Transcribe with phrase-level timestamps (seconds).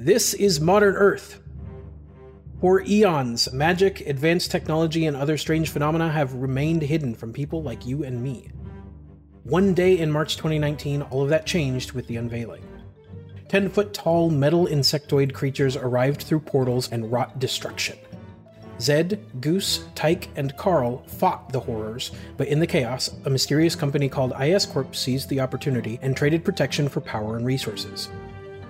[0.00, 1.40] This is modern Earth.
[2.60, 7.84] For eons, magic, advanced technology, and other strange phenomena have remained hidden from people like
[7.84, 8.48] you and me.
[9.42, 12.64] One day in March 2019, all of that changed with the unveiling.
[13.48, 17.98] 10 foot tall metal insectoid creatures arrived through portals and wrought destruction.
[18.80, 24.08] Zed, Goose, Tyke, and Carl fought the horrors, but in the chaos, a mysterious company
[24.08, 28.08] called IS Corp seized the opportunity and traded protection for power and resources.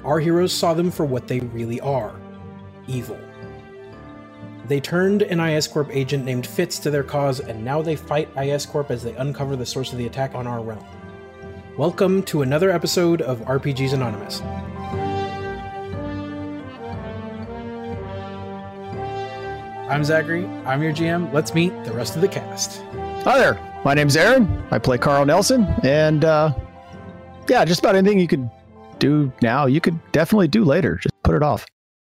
[0.09, 2.19] Our heroes saw them for what they really are
[2.87, 3.21] evil.
[4.67, 8.31] They turned an IS Corp agent named Fitz to their cause, and now they fight
[8.35, 10.83] IS Corp as they uncover the source of the attack on our realm.
[11.77, 14.41] Welcome to another episode of RPGs Anonymous.
[19.91, 21.35] I'm Zachary, I'm your GM.
[21.35, 22.81] Let's meet the rest of the cast.
[23.25, 23.81] Hi there.
[23.85, 24.65] My name's Aaron.
[24.71, 26.55] I play Carl Nelson, and uh,
[27.47, 28.49] yeah, just about anything you could
[28.99, 30.97] do now, you could definitely do later.
[30.97, 31.67] Just put it off.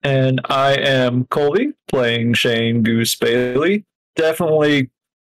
[0.02, 3.84] And I am Colby, playing Shane Goose Bailey.
[4.16, 4.90] Definitely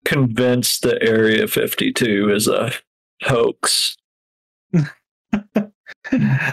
[0.05, 2.73] convinced that Area 52 is a
[3.23, 3.97] hoax.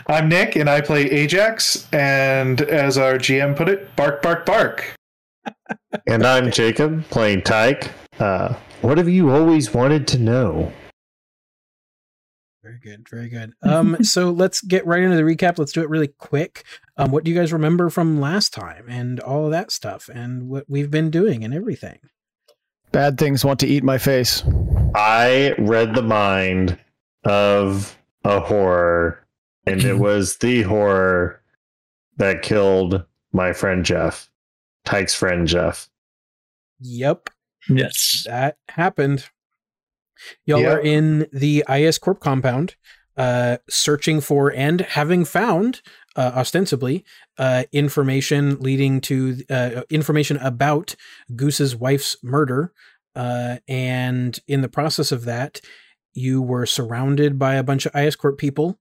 [0.07, 1.87] I'm Nick, and I play Ajax.
[1.93, 4.95] And as our GM put it, bark, bark, bark.
[6.07, 7.91] and I'm Jacob, playing Tyke.
[8.19, 10.71] Uh, what have you always wanted to know?
[12.81, 13.53] Very good, very good.
[13.61, 15.57] Um, so let's get right into the recap.
[15.57, 16.63] Let's do it really quick.
[16.97, 20.49] Um, what do you guys remember from last time and all of that stuff and
[20.49, 21.99] what we've been doing and everything?
[22.91, 24.43] Bad things want to eat my face.
[24.95, 26.77] I read the mind
[27.23, 29.25] of a horror,
[29.65, 31.41] and it was the horror
[32.17, 34.29] that killed my friend Jeff,
[34.85, 35.89] Tyke's friend Jeff.
[36.79, 37.29] Yep.
[37.69, 38.23] Yes.
[38.25, 39.29] That happened.
[40.45, 40.77] Y'all yep.
[40.77, 42.75] are in the IS Corp compound,
[43.17, 45.81] uh, searching for and having found,
[46.15, 47.03] uh, ostensibly,
[47.37, 50.95] uh, information leading to uh, information about
[51.35, 52.73] Goose's wife's murder.
[53.15, 55.61] Uh, and in the process of that,
[56.13, 58.79] you were surrounded by a bunch of IS Corp people.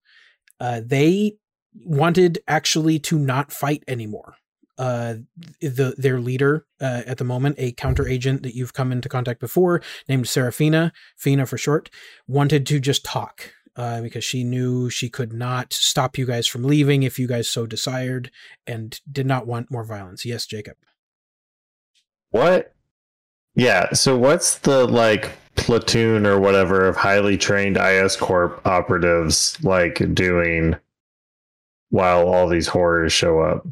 [0.60, 1.36] Uh, they
[1.74, 4.34] wanted actually to not fight anymore
[4.78, 5.14] uh,
[5.60, 9.40] the their leader uh, at the moment, a counter agent that you've come into contact
[9.40, 11.90] before, named Serafina, Fina for short,
[12.26, 16.64] wanted to just talk uh, because she knew she could not stop you guys from
[16.64, 18.30] leaving if you guys so desired,
[18.66, 20.24] and did not want more violence.
[20.24, 20.76] Yes, Jacob.
[22.30, 22.74] What?
[23.54, 23.92] Yeah.
[23.92, 30.76] So what's the like platoon or whatever of highly trained IS Corp operatives like doing
[31.90, 33.66] while all these horrors show up?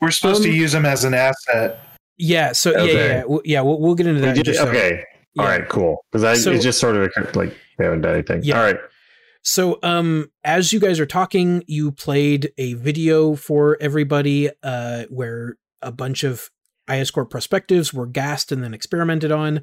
[0.00, 1.80] We're supposed um, to use them as an asset.
[2.16, 2.52] Yeah.
[2.52, 2.86] So okay.
[2.86, 3.60] yeah, yeah, yeah, yeah.
[3.62, 4.36] We'll, we'll get into that.
[4.36, 5.04] Did, okay.
[5.38, 5.50] All yeah.
[5.50, 5.68] right.
[5.68, 6.04] Cool.
[6.10, 8.42] Because I so, it's just sort of like they haven't done anything.
[8.42, 8.58] Yeah.
[8.58, 8.78] All right.
[9.42, 15.56] So, um, as you guys are talking, you played a video for everybody, uh, where
[15.80, 16.50] a bunch of
[16.90, 19.62] IS Corp perspectives were gassed and then experimented on,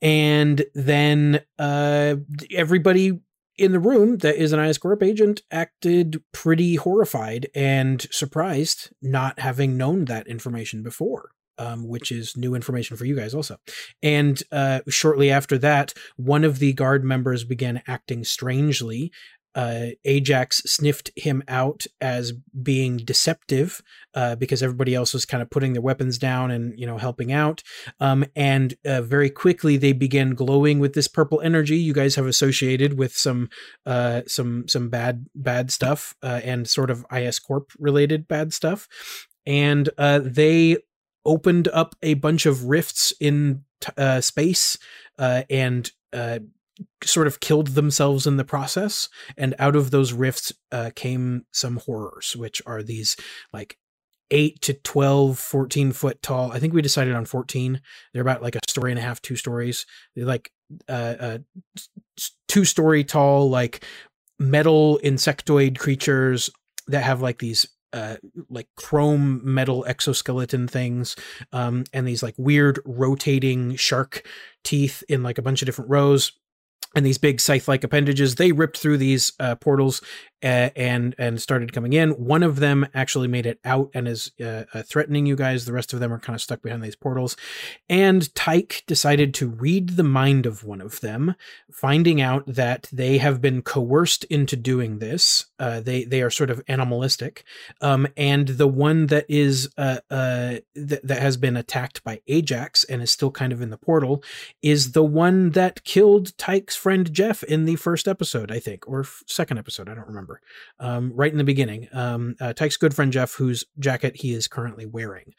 [0.00, 2.16] and then uh,
[2.50, 3.20] everybody
[3.56, 9.38] in the room that is an IS Corp agent acted pretty horrified and surprised not
[9.38, 11.30] having known that information before.
[11.58, 13.58] Um, which is new information for you guys also.
[14.02, 19.12] And uh, shortly after that, one of the guard members began acting strangely
[19.54, 22.32] uh, Ajax sniffed him out as
[22.62, 23.82] being deceptive
[24.14, 27.32] uh, because everybody else was kind of putting their weapons down and you know helping
[27.32, 27.62] out.
[28.00, 31.76] Um, and uh, very quickly they began glowing with this purple energy.
[31.76, 33.50] You guys have associated with some
[33.84, 38.88] uh, some some bad bad stuff uh, and sort of IS Corp related bad stuff.
[39.44, 40.78] And uh, they
[41.24, 44.78] opened up a bunch of rifts in t- space
[45.18, 45.90] and
[47.04, 51.76] sort of killed themselves in the process and out of those rifts uh, came some
[51.76, 53.16] horrors which are these
[53.52, 53.76] like
[54.30, 57.80] 8 to 12 14 foot tall i think we decided on 14
[58.12, 59.86] they're about like a story and a half two stories.
[60.16, 60.50] They're like
[60.88, 61.38] uh, uh
[62.48, 63.84] two story tall like
[64.38, 66.50] metal insectoid creatures
[66.88, 68.16] that have like these uh,
[68.48, 71.14] like chrome metal exoskeleton things,
[71.52, 74.26] um, and these like weird rotating shark
[74.64, 76.32] teeth in like a bunch of different rows
[76.94, 80.02] and these big scythe-like appendages they ripped through these uh, portals
[80.42, 82.10] and and started coming in.
[82.10, 85.64] One of them actually made it out and is uh, uh threatening you guys.
[85.64, 87.36] The rest of them are kind of stuck behind these portals.
[87.88, 91.34] And tyke decided to read the mind of one of them
[91.70, 95.46] finding out that they have been coerced into doing this.
[95.58, 97.44] Uh, they they are sort of animalistic.
[97.80, 103.02] Um, and the one that is uh, th- that has been attacked by ajax and
[103.02, 104.22] is still kind of in the portal
[104.62, 109.00] is the one that killed tyke's friend Jeff in the first episode, I think, or
[109.00, 109.88] f- second episode.
[109.88, 110.31] I don't remember
[110.78, 111.88] um, right in the beginning.
[111.92, 115.34] Um, uh, Tyke's good friend Jeff, whose jacket he is currently wearing.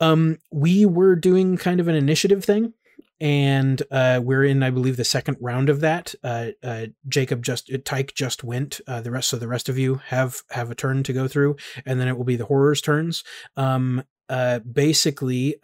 [0.00, 2.74] Um, we were doing kind of an initiative thing,
[3.20, 6.14] and uh, we're in, I believe, the second round of that.
[6.22, 8.80] Uh, uh, Jacob just, uh, Tyke just went.
[8.86, 11.56] Uh, the rest, so the rest of you have have a turn to go through,
[11.86, 13.24] and then it will be the horrors' turns.
[13.56, 15.56] Um, uh, basically,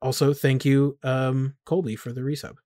[0.00, 2.56] also thank you, um, Colby, for the resub.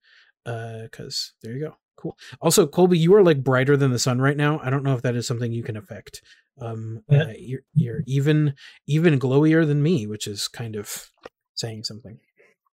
[0.44, 1.76] Because there you go.
[1.96, 2.16] Cool.
[2.40, 4.60] Also, Colby, you are like brighter than the sun right now.
[4.62, 6.22] I don't know if that is something you can affect.
[6.60, 7.22] Um, Yeah.
[7.24, 8.54] uh, you're you're even
[8.86, 11.10] even glowier than me, which is kind of
[11.54, 12.18] saying something.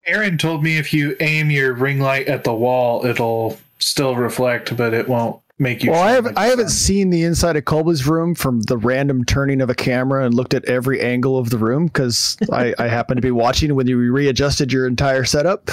[0.06, 4.76] Aaron told me if you aim your ring light at the wall, it'll still reflect,
[4.76, 5.92] but it won't make you.
[5.92, 9.24] Well, I haven't like I haven't seen the inside of Colby's room from the random
[9.24, 12.88] turning of a camera and looked at every angle of the room because I, I
[12.88, 15.72] happened to be watching when you readjusted your entire setup.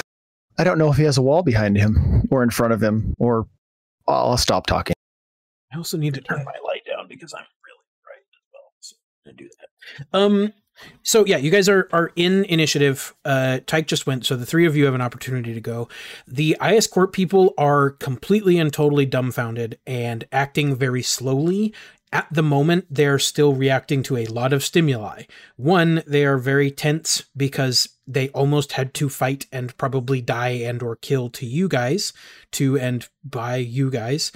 [0.57, 3.13] I don't know if he has a wall behind him or in front of him,
[3.17, 3.47] or
[4.07, 4.93] I'll stop talking.
[5.73, 8.73] I also need to turn my light down because I'm really bright as well.
[8.79, 8.95] So
[9.27, 10.17] I'm do that.
[10.17, 10.53] Um.
[11.03, 13.13] So yeah, you guys are are in initiative.
[13.23, 15.87] Uh, Tyke just went, so the three of you have an opportunity to go.
[16.27, 21.73] The IS Corp people are completely and totally dumbfounded and acting very slowly.
[22.13, 25.23] At the moment, they're still reacting to a lot of stimuli.
[25.55, 30.81] One, they are very tense because they almost had to fight and probably die and
[30.81, 32.13] or kill to you guys,
[32.51, 34.31] to and by you guys.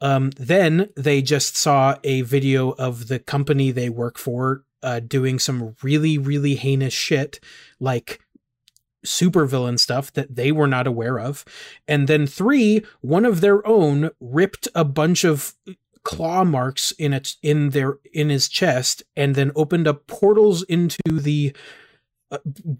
[0.00, 5.38] Um, then they just saw a video of the company they work for uh, doing
[5.38, 7.38] some really, really heinous shit,
[7.78, 8.20] like
[9.06, 11.44] supervillain stuff that they were not aware of.
[11.86, 15.54] And then three, one of their own ripped a bunch of
[16.04, 21.00] claw marks in its in their in his chest and then opened up portals into
[21.08, 21.54] the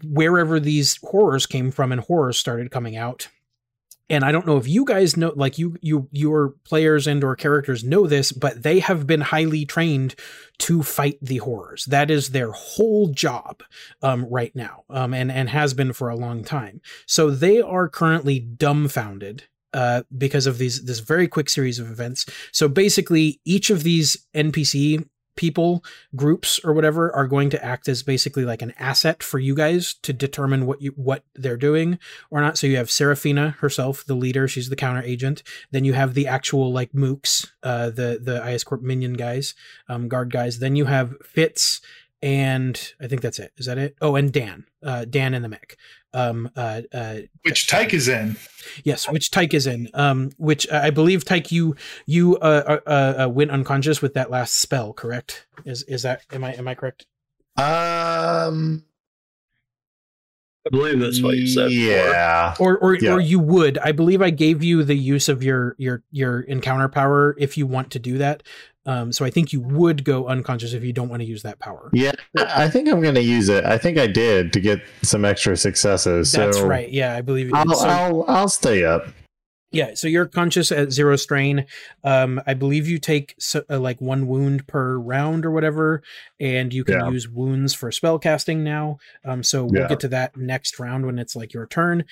[0.03, 3.27] wherever these horrors came from and horrors started coming out
[4.09, 7.35] and I don't know if you guys know, like you, you, your players and or
[7.35, 10.15] characters know this, but they have been highly trained
[10.59, 11.85] to fight the horrors.
[11.85, 13.63] That is their whole job,
[14.01, 16.81] um, right now, um, and and has been for a long time.
[17.05, 19.43] So they are currently dumbfounded.
[19.73, 22.27] Uh, because of these this very quick series of events.
[22.51, 25.03] So basically, each of these NPC
[25.35, 25.83] people
[26.15, 29.93] groups or whatever are going to act as basically like an asset for you guys
[29.95, 31.97] to determine what you what they're doing
[32.29, 32.57] or not.
[32.57, 34.47] So you have Serafina herself, the leader.
[34.47, 35.43] She's the counter agent.
[35.71, 39.55] Then you have the actual like mooks, uh, the the IS Corp minion guys,
[39.87, 40.59] um, guard guys.
[40.59, 41.81] Then you have Fitz,
[42.21, 43.51] and I think that's it.
[43.57, 43.95] Is that it?
[44.01, 45.77] Oh, and Dan, uh, Dan in the mech.
[46.13, 48.35] Um, uh, uh, Which Tyke is in.
[48.83, 49.89] yes, which Tyke is in.
[49.93, 51.75] Um, which I believe Tyke you
[52.05, 54.93] you uh, uh, uh went unconscious with that last spell.
[54.93, 55.47] Correct?
[55.65, 57.05] Is is that am I am I correct?
[57.57, 58.83] Um,
[60.65, 61.69] I believe that's what you said.
[61.69, 61.91] before.
[61.91, 62.55] Yeah.
[62.59, 63.13] or or, Yeah.
[63.13, 66.87] or you would i believe i gave you the use of your your your encounter
[66.87, 68.43] power if you want to do that
[68.85, 71.59] um so i think you would go unconscious if you don't want to use that
[71.59, 73.63] power Yeah, I think I'm going to use it.
[73.65, 76.31] I think I did to get some extra successes.
[76.31, 77.55] that's right yeah i believe you.
[77.55, 79.07] I'll, So- I'll I'll stay up.
[79.71, 81.65] yeah so you're conscious at zero strain
[82.03, 86.03] um i believe you take so, uh, like one wound per round or whatever
[86.39, 87.09] and you can Yeah.
[87.09, 89.87] use wounds for spell casting now um so we'll Yeah.
[89.87, 92.03] get to that next round when it's like your turn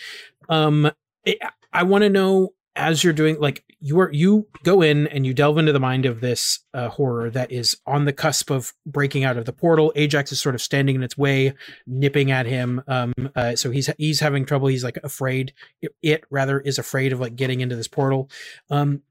[0.50, 0.90] um
[1.28, 1.36] i,
[1.74, 5.34] I want to know as you're doing like you are you go in and you
[5.34, 9.24] delve into the mind of this uh, horror that is on the cusp of breaking
[9.24, 9.92] out of the portal.
[9.96, 11.54] Ajax is sort of standing in its way
[11.86, 14.68] nipping at him um uh, so he's he's having trouble.
[14.68, 15.54] He's like afraid.
[15.82, 18.30] It, it rather is afraid of like getting into this portal.
[18.70, 19.02] Um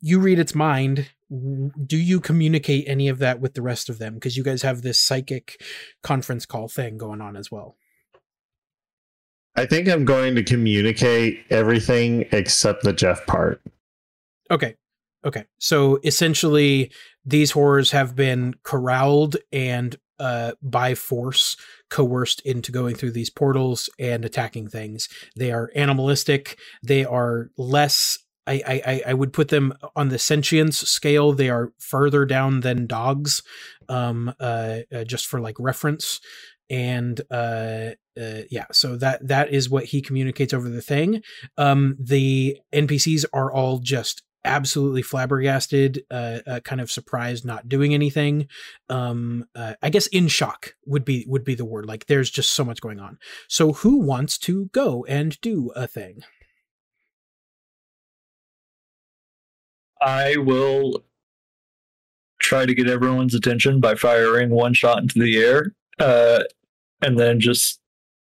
[0.00, 1.10] you read its mind.
[1.30, 4.14] Do you communicate any of that with the rest of them?
[4.14, 5.62] Because you guys have this psychic
[6.02, 7.76] conference call thing going on as well
[9.54, 13.60] I think I'm going to communicate everything except the Jeff part.
[14.50, 14.76] Okay.
[15.24, 15.44] Okay.
[15.58, 16.90] So essentially,
[17.24, 21.56] these horrors have been corralled and uh, by force
[21.90, 25.08] coerced into going through these portals and attacking things.
[25.36, 26.58] They are animalistic.
[26.82, 28.18] They are less.
[28.46, 31.32] I, I, I- would put them on the sentience scale.
[31.32, 33.42] They are further down than dogs,
[33.88, 36.20] um, uh, uh, just for like reference.
[36.72, 41.22] And uh, uh, yeah, so that that is what he communicates over the thing.
[41.56, 47.94] Um, the NPCs are all just absolutely flabbergasted, uh, uh, kind of surprised, not doing
[47.94, 48.48] anything.
[48.88, 51.86] Um, uh, I guess in shock would be would be the word.
[51.86, 53.18] Like there's just so much going on.
[53.48, 56.22] So who wants to go and do a thing?
[60.00, 61.04] I will
[62.40, 66.42] try to get everyone's attention by firing one shot into the air, uh,
[67.02, 67.78] and then just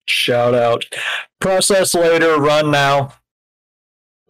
[0.06, 0.84] shout out,
[1.40, 3.14] "Process later, run now."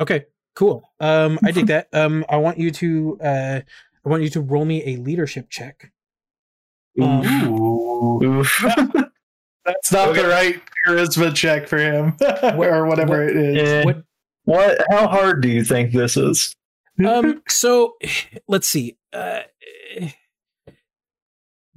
[0.01, 0.91] Okay, Cool.
[0.99, 1.89] Um, I dig that.
[1.93, 3.61] Um, I want you to uh,
[4.05, 5.93] I want you to roll me a leadership check.
[7.01, 8.21] Um, Ooh.
[8.41, 8.65] Oof.
[9.65, 10.23] That's not Okay.
[10.23, 12.17] the right charisma check for him,
[12.59, 13.85] or whatever what- it is.
[13.85, 14.03] What-
[14.45, 14.79] what?
[14.91, 16.55] How hard do you think this is?
[17.07, 17.95] um so
[18.49, 19.43] let's see uh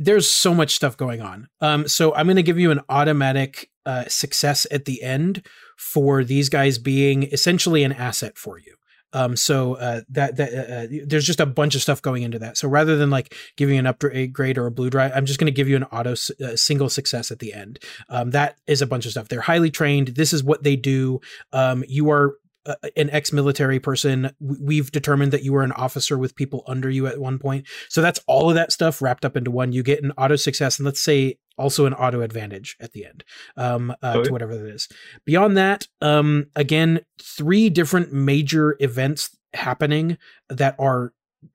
[0.01, 1.47] there's so much stuff going on.
[1.61, 5.45] Um so i'm going to give you an automatic uh success at the end
[5.77, 8.75] for these guys being essentially an asset for you.
[9.13, 12.39] Um so uh that that uh, uh, there's just a bunch of stuff going into
[12.39, 12.57] that.
[12.57, 15.51] So rather than like giving an upgrade grade or a blue drive, i'm just going
[15.53, 17.79] to give you an auto uh, single success at the end.
[18.09, 19.27] Um that is a bunch of stuff.
[19.27, 20.09] They're highly trained.
[20.09, 21.19] This is what they do.
[21.53, 26.35] Um you are uh, an ex-military person we've determined that you were an officer with
[26.35, 27.67] people under you at one point.
[27.89, 29.71] So that's all of that stuff wrapped up into one.
[29.71, 33.23] You get an auto success and let's say also an auto advantage at the end
[33.57, 34.23] um uh, Okay.
[34.25, 34.87] to whatever that is.
[35.25, 40.17] Beyond that um again three different major events happening
[40.49, 41.13] that are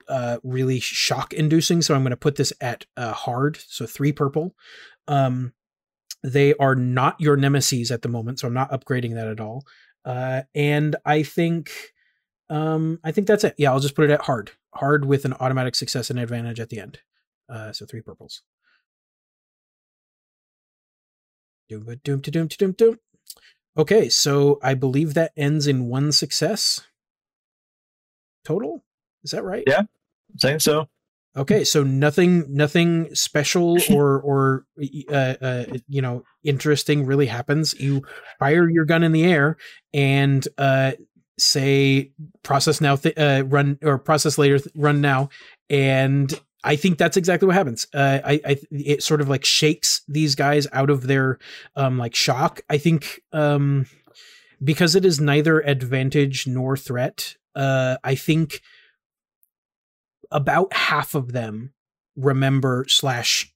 [0.09, 1.83] uh really shock inducing.
[1.83, 3.59] So i'm going to put this at uh hard.
[3.69, 4.55] So three purple.
[5.09, 5.53] Um
[6.23, 9.65] they are not your nemesis at the moment so i'm not upgrading that at all
[10.07, 11.71] uh, and I think,
[12.49, 13.55] um, I think that's it.
[13.59, 16.71] Yeah, I'll just put it at hard, hard with an automatic success and advantage at
[16.71, 17.01] the end.
[17.49, 18.43] Uh, so three purples.
[21.69, 22.99] Doom, doom, to doom, to doom, doom.
[23.77, 26.81] Okay, so I believe that ends in one success
[28.45, 28.85] total.
[29.25, 29.65] Is that right?
[29.67, 29.83] Yeah.
[30.41, 30.89] Think so.
[31.37, 34.67] Okay, so nothing, nothing special or or
[35.11, 37.75] uh, uh, you know interesting really happens.
[37.75, 38.03] You
[38.39, 39.57] fire your gun in the air
[39.93, 40.93] and uh,
[41.39, 42.13] say
[42.43, 45.29] process now, th- uh, run or process later, th- run now,
[45.69, 46.33] and
[46.65, 47.87] I think that's exactly what happens.
[47.95, 51.39] Uh, I, I it sort of like shakes these guys out of their
[51.77, 52.63] um like shock.
[52.71, 53.87] I think um
[54.63, 57.37] because it is neither advantage nor threat.
[57.55, 58.63] Uh, I think
[60.31, 61.73] about half of them
[62.17, 63.53] remember slash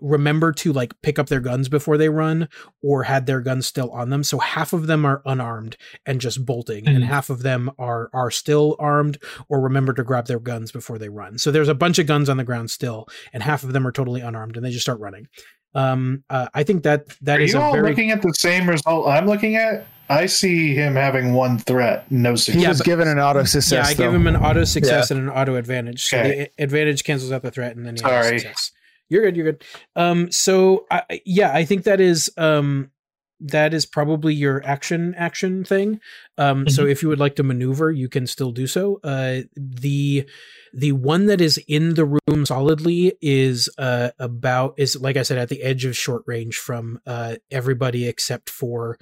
[0.00, 2.48] remember to like pick up their guns before they run
[2.80, 4.22] or had their guns still on them.
[4.22, 5.76] So half of them are unarmed
[6.06, 7.06] and just bolting and Mhm.
[7.06, 9.18] half of them are are still armed
[9.48, 11.38] or remember to grab their guns before they run.
[11.38, 13.90] So there's a bunch of guns on the ground still and half of them are
[13.92, 15.26] totally unarmed and they just start running
[15.74, 18.32] um uh, i think that that Are is you a all very looking at the
[18.34, 19.86] same result I'm looking at?
[20.10, 22.62] I see him having one threat, no He success.
[22.62, 23.72] Yeah, was but- given an auto success.
[23.72, 24.04] yeah i though.
[24.04, 26.50] gave him an auto success and an auto advantage so Okay.
[26.56, 28.38] the advantage cancels out the threat and then he has Sorry.
[28.38, 28.72] success
[29.10, 29.64] you're good you're good
[29.96, 32.90] um so I, I- yeah i think that is um
[33.40, 36.00] that is probably your action action thing.
[36.36, 39.00] Um so if you would like to maneuver you can still do so.
[39.04, 40.28] Uh the
[40.74, 45.38] the one that is in the room solidly is uh about is like i said
[45.38, 48.98] at the edge of short range from uh everybody except for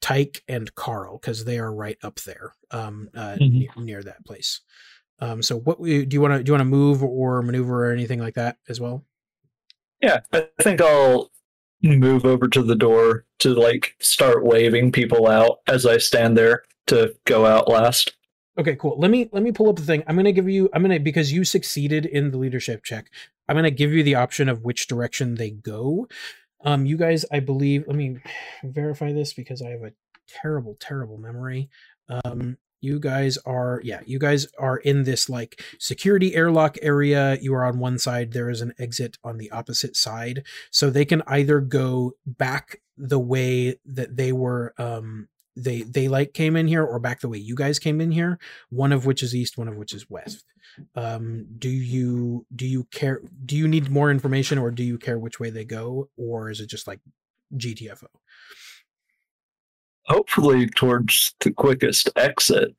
[0.00, 3.50] tyke and carl because they are right up there um uh Mhm.
[3.50, 4.60] near, near that place.
[5.18, 7.92] Um so what do you want to do you want to move or maneuver or
[7.92, 9.04] anything like that as well?
[10.02, 11.30] Yeah, I think I'll
[11.86, 16.62] move over to the door to like start waving people out as I stand there
[16.86, 18.14] to go out last.
[18.58, 18.96] Okay, cool.
[18.98, 20.02] Let me let me pull up the thing.
[20.06, 20.70] I'm gonna give you.
[20.72, 23.10] I'm gonna because you succeeded in the leadership check.
[23.48, 26.08] I'm gonna give you the option of which direction they go.
[26.64, 27.84] Um, you guys, I believe.
[27.86, 28.18] Let me
[28.64, 29.92] verify this because I have a
[30.26, 31.68] terrible, terrible memory.
[32.08, 34.00] Um, you guys are yeah.
[34.06, 37.36] You guys are in this like security airlock area.
[37.40, 38.32] You are on one side.
[38.32, 43.18] There is an exit on the opposite side, so they can either go back the
[43.18, 44.74] way that they were.
[44.78, 48.10] Um, they they like came in here or back the way you guys came in
[48.10, 50.44] here one of which is east one of which is west
[50.94, 55.18] um do you do you care do you need more information or do you care
[55.18, 57.00] which way they go or is it just like
[57.54, 58.04] gtfo
[60.08, 62.74] Hopefully towards the quickest exit.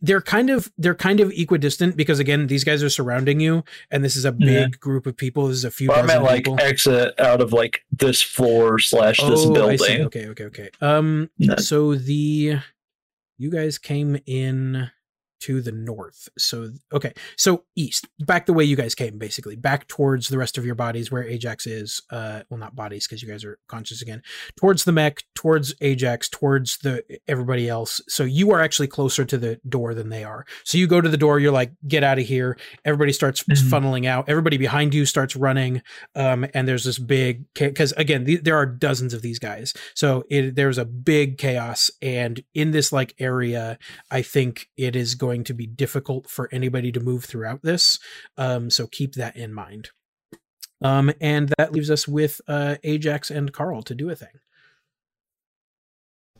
[0.00, 4.02] they're kind of they're kind of equidistant because again these guys are surrounding you and
[4.02, 4.66] this is a big Yeah.
[4.80, 7.42] group of people this is a few Well, I dozen meant like people exit out
[7.42, 10.02] of like this floor slash this oh, I building.
[10.06, 11.56] okay okay okay um No.
[11.56, 12.60] so the
[13.36, 14.90] you guys came in
[15.40, 16.28] to the north.
[16.38, 20.58] So okay, so east, back the way you guys came, basically back towards the rest
[20.58, 22.02] of your bodies where Ajax is.
[22.10, 24.22] Uh, well, not bodies because you guys are conscious again.
[24.58, 28.00] Towards the mech, towards Ajax, towards the everybody else.
[28.08, 30.44] So you are actually closer to the door than they are.
[30.64, 32.58] So you go to the door, you're like, get out of here.
[32.84, 33.68] Everybody starts Mhm.
[33.70, 34.28] funneling out.
[34.28, 35.82] Everybody behind you starts running.
[36.14, 39.74] Um, and there's this big because again, the, there are dozens of these guys.
[39.94, 43.78] So it, there's a big chaos, and in this like area,
[44.10, 47.98] I think it is going to be difficult for anybody to move throughout this.
[48.36, 49.90] Um, so keep that in mind.
[50.80, 54.40] Um, and that leaves us with uh, Ajax and Carl to do a thing.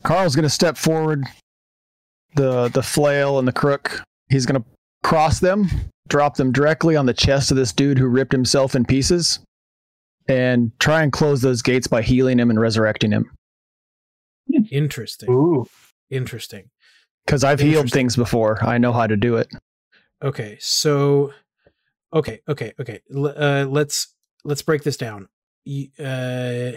[0.03, 1.25] Carl's going to step forward,
[2.35, 4.01] the the flail and the crook.
[4.29, 4.63] He's gonna
[5.03, 5.67] cross them,
[6.07, 9.39] drop them directly on the chest of this dude who ripped himself in pieces,
[10.27, 13.29] and try and close those gates by healing him and resurrecting him.
[14.71, 15.29] Interesting.
[15.29, 15.67] Ooh.
[16.09, 16.69] Interesting.
[17.29, 18.57] Because I've healed things before.
[18.65, 19.49] I know how to do it.
[20.23, 21.31] Okay, so
[22.11, 23.01] okay, okay, okay.
[23.15, 25.29] L- uh, let's let's break this down.
[26.03, 26.71] Uh,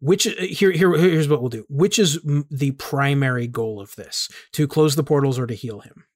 [0.00, 1.64] which uh, here here here's what we'll do.
[1.68, 4.28] Which is m- the primary goal of this?
[4.54, 6.06] To close the portals or to heal him?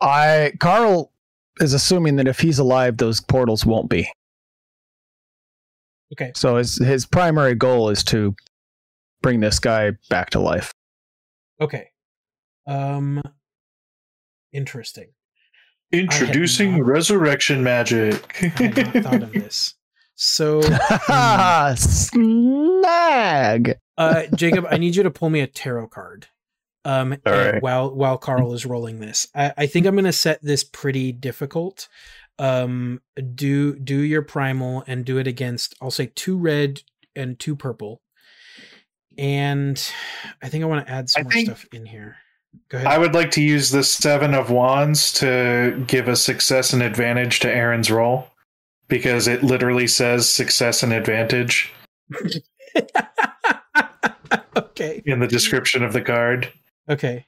[0.00, 1.10] I Carl
[1.58, 4.08] is assuming that if he's alive, those portals won't be.
[6.12, 6.30] Okay.
[6.36, 8.36] So his his primary goal is to
[9.20, 10.72] bring this guy back to life.
[11.60, 11.88] Okay.
[12.66, 13.22] Um.
[14.52, 15.08] Interesting.
[15.92, 18.42] Introducing not- resurrection magic.
[18.42, 19.74] I had not thought of this.
[20.16, 20.60] So,
[21.76, 23.78] Snag.
[23.98, 26.26] uh, Jacob, I need you to pull me a tarot card.
[26.86, 27.62] Um, right.
[27.62, 31.12] while while Carl is rolling this, I, I think I'm going to set this pretty
[31.12, 31.88] difficult.
[32.38, 33.00] Um,
[33.34, 35.74] do do your primal and do it against.
[35.80, 36.82] I'll say two red
[37.16, 38.02] and two purple.
[39.16, 39.82] And
[40.42, 42.16] I think I want to add some I more think- stuff in here.
[42.72, 47.40] I would like to use the seven of wands to give a success and advantage
[47.40, 48.28] to Aaron's roll
[48.88, 51.72] because it literally says success and advantage
[54.56, 55.02] okay.
[55.06, 56.52] in the description of the card.
[56.88, 57.26] Okay.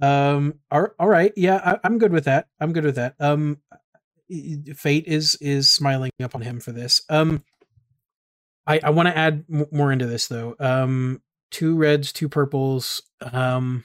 [0.00, 0.54] Um.
[0.70, 1.32] All, all right.
[1.36, 2.48] Yeah, I, I'm good with that.
[2.60, 3.14] I'm good with that.
[3.18, 3.58] Um,
[4.74, 7.02] fate is is smiling upon him for this.
[7.08, 7.42] Um,
[8.66, 10.54] I I want to add m- more into this though.
[10.60, 13.02] Um, two reds, two purples.
[13.20, 13.84] Um,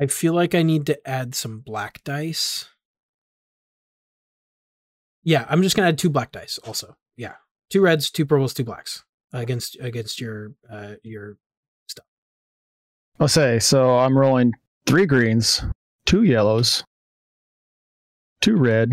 [0.00, 2.68] I feel like I need to add some black dice.
[5.22, 6.58] Yeah, I'm just gonna add two black dice.
[6.64, 7.34] Also, yeah,
[7.68, 11.36] two reds, two purples, two blacks against against your uh your
[11.88, 12.06] stuff.
[13.18, 13.98] I'll say so.
[13.98, 14.54] I'm rolling
[14.86, 15.62] three greens,
[16.06, 16.82] two yellows,
[18.40, 18.92] two red,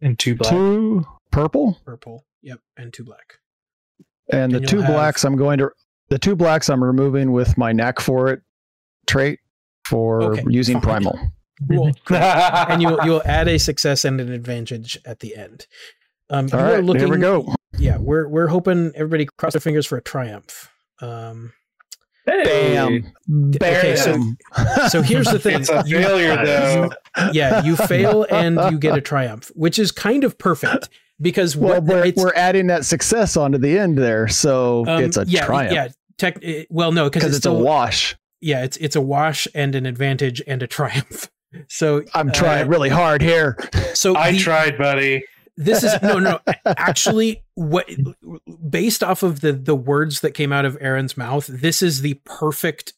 [0.00, 0.52] And two black.
[0.52, 2.24] two purple, purple.
[2.42, 3.40] Yep, and two black.
[4.32, 5.24] and the two you'll have- blacks.
[5.24, 5.70] I'm going to
[6.08, 6.68] the two blacks.
[6.68, 8.42] I'm removing with my knack for it
[9.06, 9.40] trait
[9.86, 11.02] for Okay, using fine.
[11.02, 11.18] primal.
[11.70, 11.90] Cool.
[12.10, 15.66] and you'll you'll add a success and an advantage at the end.
[16.28, 17.54] Um, All you are right, here we go.
[17.78, 20.70] Yeah, we're we're hoping everybody cross their fingers for a triumph.
[21.00, 21.54] Um,
[22.26, 23.54] Bam, bam.
[23.54, 25.60] okay, so- so here's the thing.
[25.60, 26.90] It's a You- failure, though.
[27.32, 30.88] yeah, you fail and you get a triumph, which is kind of perfect
[31.20, 35.16] because well, what we're, we're adding that success onto the end there, so um, it's
[35.16, 38.16] a yeah, triumph Yeah, tech, eh, well, no, because because it's, it's, a still, wash.
[38.40, 41.30] yeah, it's it's a wash and an advantage and a triumph.
[41.68, 43.56] So I'm uh, trying really hard here.
[43.94, 45.24] So I the- tried, buddy.
[45.56, 47.88] this is no no actually what
[48.68, 52.20] based off of the the words that came out of Aaron's mouth this is the
[52.24, 52.92] perfect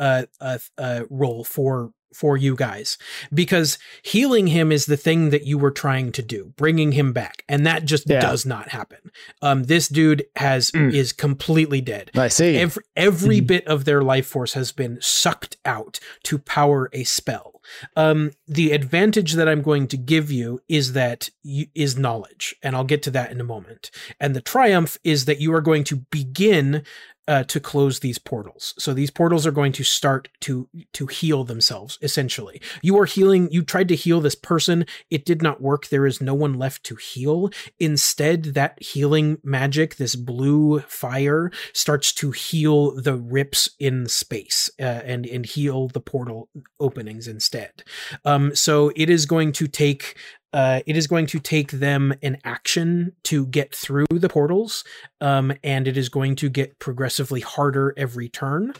[0.00, 2.98] uh uh, uh role for for you guys
[3.32, 7.44] because healing him is the thing that you were trying to do bringing him back
[7.48, 8.20] and that just Yeah.
[8.20, 8.98] does not happen
[9.42, 10.92] um this dude has Mm.
[10.92, 12.56] is completely dead I see.
[12.56, 13.46] Every, every Mhm.
[13.46, 17.60] bit of their life force has been sucked out to power a spell.
[17.96, 22.74] Um, the advantage that I'm going to give you is that you, is knowledge, and
[22.74, 23.90] I'll get to that in a moment.
[24.18, 26.82] And the triumph is that you are going to begin
[27.28, 28.74] uh, to close these portals.
[28.78, 31.98] So these portals are going to start to to heal themselves.
[32.02, 33.48] Essentially, you are healing.
[33.50, 34.86] You tried to heal this person.
[35.10, 35.88] It did not work.
[35.88, 37.50] There is no one left to heal.
[37.78, 44.82] Instead, that healing magic, this blue fire, starts to heal the rips in space uh,
[45.04, 47.84] and and heal the portal openings instead.
[48.24, 50.16] Um, so it is going to take.
[50.52, 54.82] Uh, it is going to take them an action to get through the portals,
[55.20, 58.72] um, and it is going to get progressively harder every turn.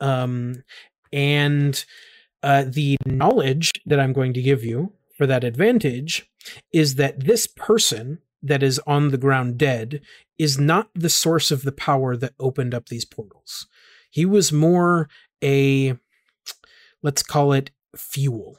[0.00, 0.64] Um,
[1.12, 1.84] and
[2.42, 6.28] uh, the knowledge that I'm going to give you for that advantage
[6.72, 10.00] is that this person that is on the ground dead
[10.38, 13.68] is not the source of the power that opened up these portals.
[14.10, 15.08] He was more
[15.42, 15.96] a,
[17.02, 18.58] let's call it fuel.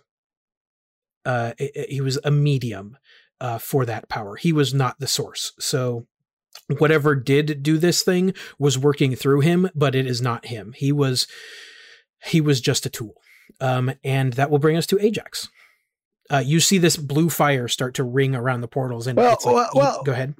[1.25, 2.97] Uh, i- i- he was a medium
[3.41, 4.35] uh, for that power.
[4.35, 5.53] He was not the source.
[5.59, 6.05] So
[6.77, 10.73] whatever did do this thing was working through him, but it is not him.
[10.77, 11.27] He was
[12.25, 13.15] he was just a tool.
[13.59, 15.49] Um, and that will bring us to Ajax.
[16.31, 19.45] Uh, you see this blue fire start to ring around the portals, and Well, it's
[19.45, 20.35] like, well, you- well, go ahead.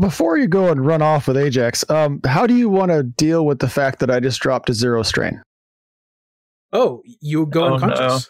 [0.00, 3.46] Before you go and run off with Ajax, um, how do you want to deal
[3.46, 5.42] with the fact that I just dropped a zero strain?
[6.72, 8.28] Oh, you go Oh, unconscious.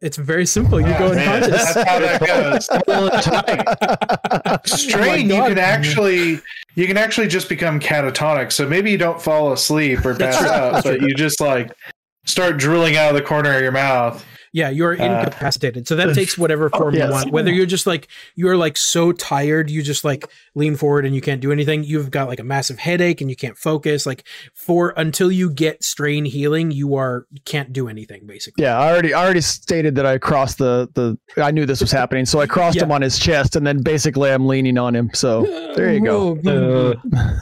[0.00, 0.80] It's very simple.
[0.80, 1.74] You go Man, unconscious.
[1.74, 2.20] That's how that
[4.64, 4.88] goes.
[4.88, 6.40] Strain, you can actually
[6.74, 8.52] you can actually just become catatonic.
[8.52, 11.72] So maybe you don't fall asleep or pass out, but you just like
[12.24, 14.24] start drooling out of the corner of your mouth.
[14.54, 15.88] Yeah, you're Uh, incapacitated.
[15.88, 17.06] So that takes whatever form yes.
[17.06, 17.32] you want.
[17.32, 21.20] Whether you're just like you're like so tired, you just like lean forward and you
[21.22, 21.84] can't do anything.
[21.84, 24.04] You've got like a massive headache and you can't focus.
[24.04, 28.62] Like for until you get strain healing, you are can't do anything basically.
[28.64, 31.18] Yeah, I already I already stated that I crossed the the.
[31.42, 32.84] I knew this was happening, so I crossed Yeah.
[32.84, 35.10] him on his chest, and then basically I'm leaning on him.
[35.14, 35.42] So
[35.76, 36.36] there you go.
[36.46, 36.94] Uh,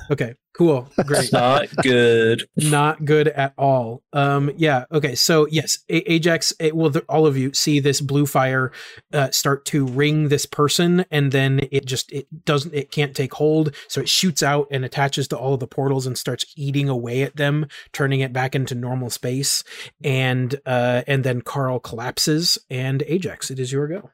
[0.13, 1.33] okay, cool, great.
[1.33, 2.47] not good.
[2.57, 4.03] not good at all.
[4.13, 4.85] Um, yeah.
[4.93, 5.15] Okay.
[5.15, 6.53] So yes, A- Ajax.
[6.61, 8.71] It, well, the, all of you see this blue fire
[9.15, 13.33] uh, start to ring this person, and then it just it doesn't it can't take
[13.35, 16.91] hold, so it shoots out and attaches to all of the portals and starts eating
[16.91, 19.65] away at them, turning it back into normal space.
[20.05, 24.11] And uh, and then Carl collapses, and Ajax, it is your go.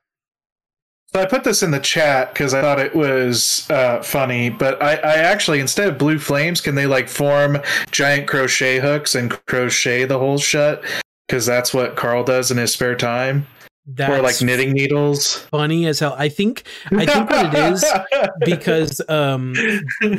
[1.16, 4.82] So I put this in the chat because I thought it was uh, funny, but
[4.82, 7.56] I, I actually instead of blue flames, can they like form
[7.90, 10.84] giant crochet hooks and crochet the holes shut?
[11.26, 13.46] Because that's what Carl does in his spare time,
[13.86, 15.38] That's or like knitting needles.
[15.44, 16.14] funny as hell.
[16.18, 17.82] I think I think what it is
[18.44, 19.54] because um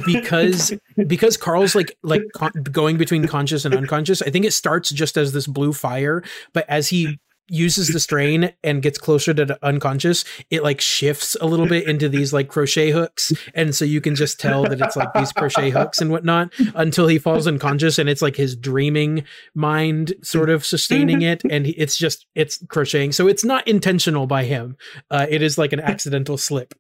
[0.04, 0.74] because
[1.06, 4.24] because Carl's like like con- going between conscious and unconscious.
[4.24, 8.54] I think it starts just as this blue fire, but as he uses the strain
[8.64, 12.92] and gets closer to unconscious, it like shifts a little bit into these like crochet
[12.92, 16.54] hooks, and so you can just tell that it's like these crochet hooks and whatnot
[16.76, 19.24] until he falls unconscious, and it's like his dreaming
[19.56, 23.12] mind sort of sustaining it, and it's just it's crocheting.
[23.12, 24.78] So it's not intentional by him.
[25.10, 26.74] Uh, it is like an accidental slip.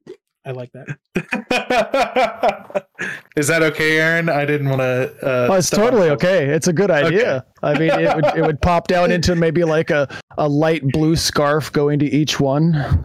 [0.47, 0.87] I like that.
[3.35, 4.29] Is that okay, Aaron?
[4.29, 5.13] I didn't want to.
[5.21, 6.45] Uh, Oh, it's totally okay.
[6.47, 7.45] It's a good idea.
[7.61, 10.07] I mean, it would it would pop down into maybe like a,
[10.37, 13.03] a light blue scarf going to each one.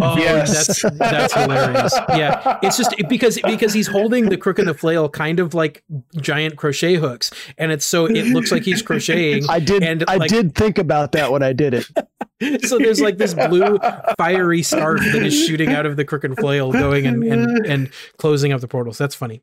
[0.00, 0.82] Oh, Yes.
[0.82, 1.94] that's that's hilarious.
[2.10, 5.82] Yeah, it's just because because he's holding the crook and the flail kind of like
[6.20, 9.44] giant crochet hooks, and it's so it looks like he's crocheting.
[9.48, 11.86] I did And, I like- did think about that when I did it.
[12.68, 13.78] so there's like this blue
[14.18, 17.90] fiery scarf that is shooting out of the crook and flail, going and and, and
[18.18, 18.98] closing up the portals.
[18.98, 19.42] That's funny.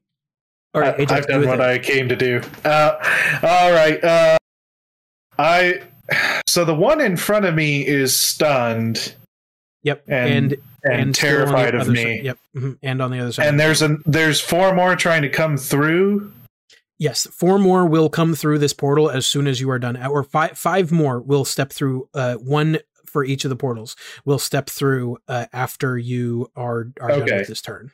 [0.75, 1.63] All right, I- Ajax, I've done what it.
[1.63, 2.41] I came to do.
[2.63, 2.93] Uh,
[3.43, 4.03] all right.
[4.03, 4.37] Uh,
[5.39, 5.81] I
[6.47, 9.15] so the one in front of me is stunned
[9.83, 12.01] Yep, and and and, the terrified of me.
[12.17, 12.23] side.
[12.25, 13.47] Yep, mhm, and on the other side.
[13.47, 16.31] And there's a there's four more trying to come through.
[16.99, 20.23] Yes, four more will come through this portal as soon as you are done, or
[20.23, 22.07] five five more will step through.
[22.13, 27.09] Uh, one for each of the portals will step through uh, after you are are
[27.09, 27.91] done with this turn.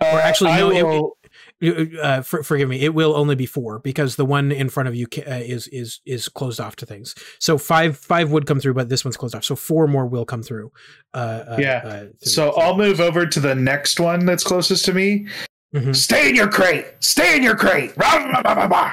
[0.00, 1.18] Uh, Or actually, no, will-
[1.64, 4.94] Uh, for, forgive me, it will only be four because the one in front of
[4.94, 7.14] you ca- uh, is is is closed off to things.
[7.38, 9.44] So five five would come through, but this one's closed off.
[9.44, 10.72] So four more will come through.
[11.14, 11.16] Uh,
[11.48, 11.82] uh, Yeah.
[11.84, 15.26] uh, through- so through- I'll move over to the next one that's closest to me.
[15.74, 15.94] Mhm.
[15.96, 16.86] Stay in your crate.
[17.00, 17.92] Stay in your crate.
[17.96, 18.92] Rah, rah, rah.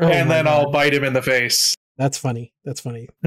[0.00, 0.50] Oh and then God.
[0.50, 1.74] I'll bite him in the face.
[1.98, 2.52] That's funny.
[2.64, 3.08] That's funny.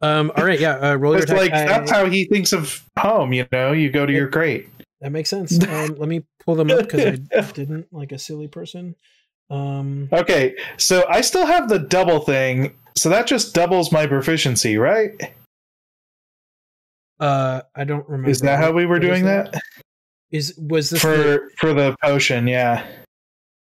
[0.00, 0.32] Um.
[0.36, 0.58] All right.
[0.58, 0.78] Yeah.
[0.78, 1.36] Uh, roll your attack.
[1.36, 3.32] like Uh, that's how he thinks of home.
[3.32, 4.68] You know, you go to your crate.
[5.00, 5.58] That makes sense.
[5.68, 8.94] Um, let me pull them up because I didn't like a silly person.
[9.50, 14.78] Um, Okay, so I still have the double thing, so that just doubles my proficiency,
[14.78, 15.10] right?
[17.20, 18.30] uh, I don't remember.
[18.30, 19.54] Is that how we were doing that?
[20.30, 21.02] Is was this?
[21.02, 22.86] the- For for the potion, yeah.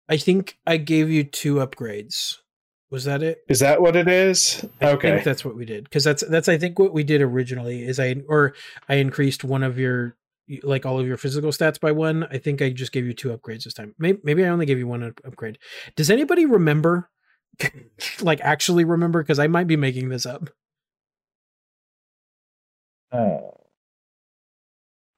[0.09, 2.38] I think I gave you two upgrades.
[2.90, 3.38] Was that it?
[3.48, 4.64] Is that what it is?
[4.80, 5.12] I Okay.
[5.12, 8.00] think that's what we did because that's that's I think what we did originally is
[8.00, 8.54] I or
[8.88, 10.16] I increased one of your
[10.62, 12.24] like all of your physical stats by one.
[12.30, 13.94] I think I just gave you two upgrades this time.
[13.98, 15.58] Maybe, maybe I only gave you one upgrade.
[15.96, 17.10] Does anybody remember?
[18.20, 20.50] like actually remember because I might be making this up.
[23.12, 23.56] Oh.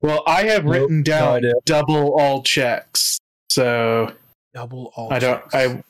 [0.00, 1.52] Well, I have Nope, written down idea.
[1.64, 3.18] double all checks.
[3.50, 4.12] So
[4.54, 5.12] Double all.
[5.12, 5.54] I don't checks.
[5.54, 5.82] I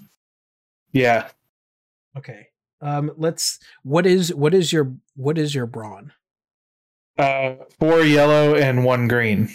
[0.92, 1.28] yeah.
[2.16, 2.48] Okay.
[2.80, 6.12] Um let's what is what is your what is your brawn?
[7.18, 9.48] Uh four yellow and one green.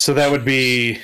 [0.00, 0.98] So that would be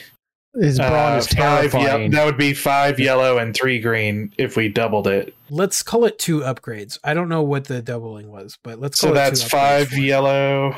[0.54, 2.10] His brawn uh, is five terrifying.
[2.12, 5.34] that would be five yellow and three green if we doubled it.
[5.50, 6.98] Let's call it two upgrades.
[7.04, 10.74] I don't know what the doubling was, but let's call So it that's five yellow,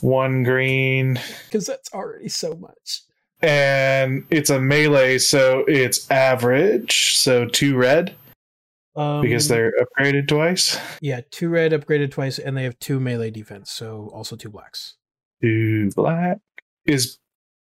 [0.00, 3.02] one green, because that's already so much.
[3.40, 7.16] and it's a melee, so it's average.
[7.18, 8.14] So two red
[8.94, 10.78] Um, because they're upgraded twice.
[11.00, 14.96] yeah, two red upgraded twice, and they have two melee defense, so also two blacks.
[15.42, 16.38] Two black
[16.84, 17.18] is.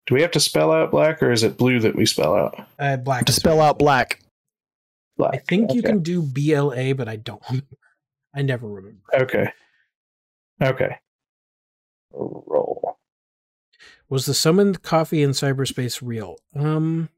[0.08, 2.68] Do we have to spell out black, or is it blue that we spell out?
[2.78, 4.20] Uh, black to spell out black.
[5.18, 5.34] Black.
[5.34, 7.42] I think you can do BLA, but I don't.
[7.48, 7.78] remember.
[8.36, 9.02] I never remember.
[9.14, 9.48] Okay.
[10.62, 10.98] Okay.
[12.12, 12.98] Roll.
[14.10, 16.36] Was the summoned coffee in cyberspace real?
[16.54, 17.10] Um,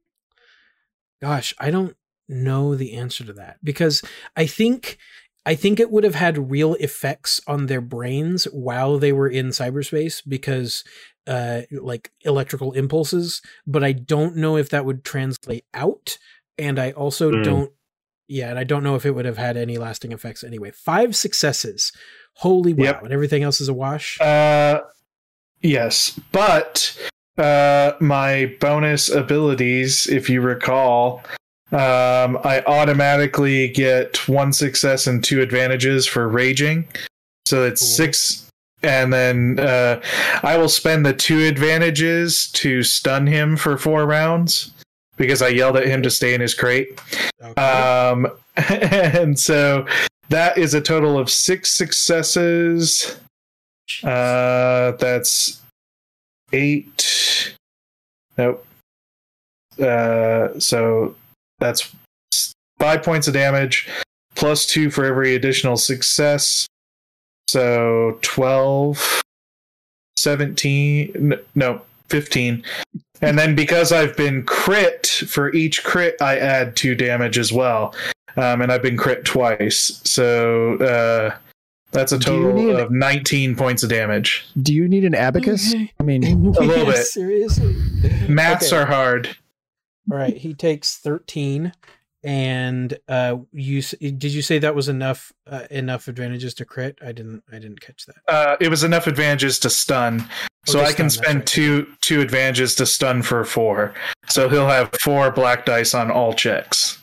[1.21, 4.03] gosh, I don't know the answer to that because
[4.35, 4.97] I think
[5.45, 9.47] I think it would have had real effects on their brains while they were in
[9.49, 10.83] cyberspace because
[11.25, 16.17] uh like electrical impulses, but I don't know if that would translate out
[16.57, 17.43] and I also Mm.
[17.43, 17.71] don't
[18.29, 20.71] yeah, and I don't know if it would have had any lasting effects anyway.
[20.71, 21.93] Five successes.
[22.33, 22.83] Holy wow.
[22.83, 23.03] Yep.
[23.03, 24.19] And everything else is a wash.
[24.19, 24.81] Uh,
[25.61, 31.23] yes, but uh, my bonus abilities, if you recall,
[31.71, 36.87] um, I automatically get one success and two advantages for raging.
[37.45, 37.87] So it's Cool.
[37.89, 38.49] six,
[38.83, 40.01] and then uh,
[40.43, 44.71] I will spend the two advantages to stun him for four rounds
[45.17, 46.99] because I yelled at him to stay in his crate.
[47.41, 47.61] Okay.
[47.61, 48.27] Um,
[48.69, 49.85] and so
[50.29, 53.17] that is a total of six successes.
[54.03, 55.61] Uh, that's
[56.53, 57.55] eight.
[58.37, 58.65] Nope.
[59.81, 61.15] Uh, so
[61.59, 61.91] that's
[62.79, 63.89] five points of damage
[64.35, 66.67] plus two for every additional success.
[67.47, 69.21] So 12,
[70.17, 72.63] 17, no, 15.
[73.21, 77.95] And then because I've been crit for each crit, I add two damage as well.
[78.35, 79.99] Um, and I've been crit twice.
[80.03, 81.35] So uh,
[81.91, 84.45] that's a total need- of 19 points of damage.
[84.61, 85.73] Do you need an abacus?
[85.73, 85.91] Okay.
[85.99, 87.05] I mean, A little bit.
[87.07, 87.75] Seriously.
[88.27, 88.81] Maths Okay.
[88.81, 89.35] are hard.
[90.11, 91.73] All right, he takes 13
[92.23, 96.97] and uh you did you say that was enough uh, enough advantages to crit?
[97.01, 98.15] I didn't I didn't catch that.
[98.27, 100.27] Uh, it was enough advantages to stun.
[100.65, 101.45] So to I can stun, spend right.
[101.45, 103.93] two two advantages to stun for four.
[104.29, 107.01] So he'll have four black dice on all checks.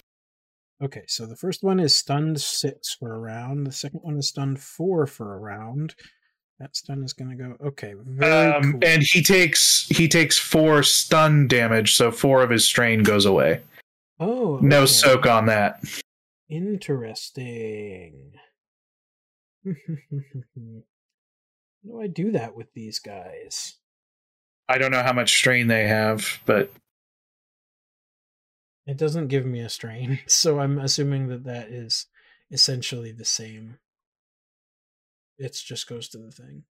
[0.83, 4.29] Okay, so the first one is stunned 6 for a round, the second one is
[4.29, 5.95] stunned 4 for a round.
[6.61, 8.81] That stun is going to go Okay, very Um, cool.
[8.85, 13.63] and he takes he takes four stun damage, so four of his strain goes away.
[14.21, 15.83] oh, No soak on that.
[16.49, 18.33] Interesting.
[19.67, 19.73] How
[21.85, 23.77] do I do that with these guys?
[24.69, 26.71] I don't know how much strain they have, but
[28.87, 32.07] It doesn't give me a strain, so I'm assuming that that is
[32.51, 33.79] essentially the same.
[35.39, 36.65] It just goes to the thing,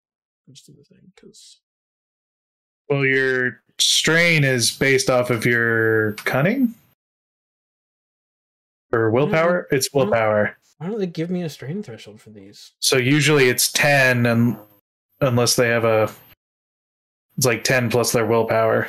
[0.46, 1.58] goes to the thing because
[2.88, 6.74] well, your strain is based off of your cunning
[8.92, 9.66] or willpower.
[9.70, 10.56] It's willpower.
[10.78, 12.72] why don't they give me a strain threshold for these?
[12.80, 14.58] So usually it's ten, and
[15.20, 16.10] unless they have a,
[17.36, 18.88] it's like ten plus their willpower.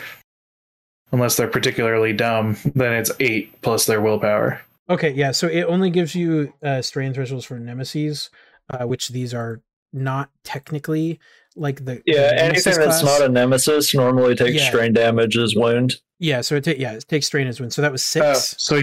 [1.11, 4.61] Unless they're particularly dumb, then it's eight plus their willpower.
[4.89, 8.29] Okay, yeah, so it only gives you uh, strain thresholds for nemesis,
[8.69, 9.61] uh, which these are
[9.93, 11.19] not technically
[11.55, 13.19] like the the Yeah, nemesis anything that's class.
[13.19, 14.67] not a nemesis normally takes Yeah.
[14.69, 15.95] strain damage as wound.
[16.19, 16.41] yeah.
[16.41, 17.73] So it ta- yeah it takes strain as wound.
[17.73, 18.81] So that was Oh, six, so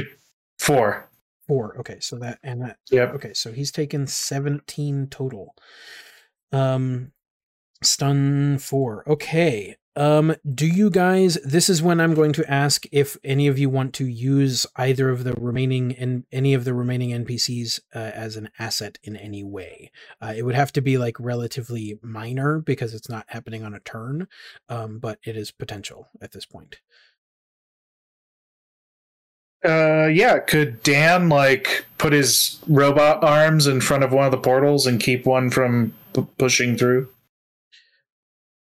[0.58, 1.08] four.
[1.46, 1.76] four.
[1.80, 3.10] Okay, so that and that Yeah.
[3.12, 5.54] Okay, so he's taken 17 total.
[6.52, 7.12] Um
[7.82, 9.04] stun 4.
[9.08, 9.76] Okay.
[9.94, 13.68] Um do you guys this is when I'm going to ask if any of you
[13.68, 18.36] want to use either of the remaining and any of the remaining NPCs uh, as
[18.36, 19.90] an asset in any way.
[20.20, 23.80] Uh, it would have to be like relatively minor because it's not happening on a
[23.80, 24.28] turn,
[24.68, 26.80] um but it is potential at this point.
[29.64, 30.38] Uh, yeah.
[30.38, 35.00] Could Dan like put his robot arms in front of one of the portals and
[35.00, 37.08] keep one from p- pushing through?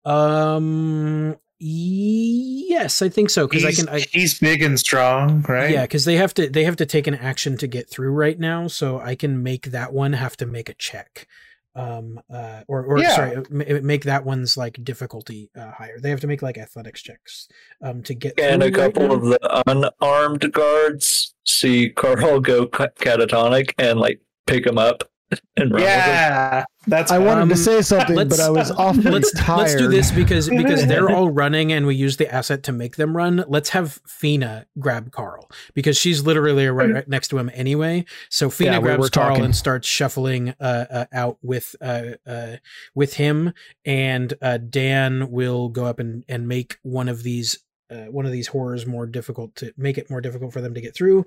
[0.06, 5.70] Um yes, I think so cuz I can I he's big and strong, right?
[5.70, 8.38] Yeah, because they have to they have to take an action to get through right
[8.38, 11.26] now, so I can make that one have to make a check,
[11.74, 13.16] um, uh, or or Yeah.
[13.16, 15.98] sorry, make that one's like difficulty uh, higher.
[15.98, 17.48] They have to make like athletics checks,
[17.82, 23.72] um, to get And a couple right of the unarmed guards see Carl go catatonic
[23.78, 25.02] and like pick him up
[25.56, 25.82] and run with him.
[25.82, 29.58] Yeah, that's I wanted Um, to say something, but I was awfully let's tired.
[29.58, 32.96] let's do this because because they're all running and we use the asset to make
[32.96, 33.44] them run.
[33.48, 38.04] Let's have Fina grab Carl because she's literally right, right next to him anyway.
[38.30, 39.44] So Fina Yeah, grabs were Carl talking.
[39.46, 42.56] and starts shuffling uh, uh, out with uh, uh,
[42.94, 43.52] with him,
[43.84, 47.58] and uh, Dan will go up and and make one of these.
[47.90, 50.80] Uh, one of these horrors more difficult to make it more difficult for them to
[50.80, 51.24] get through.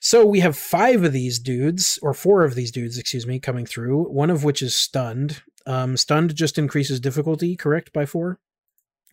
[0.00, 3.64] So we have five of these dudes, or four of these dudes, excuse me, coming
[3.64, 4.04] through.
[4.10, 5.42] One of which is stunned.
[5.66, 8.38] Um, stunned just increases difficulty, correct, by four.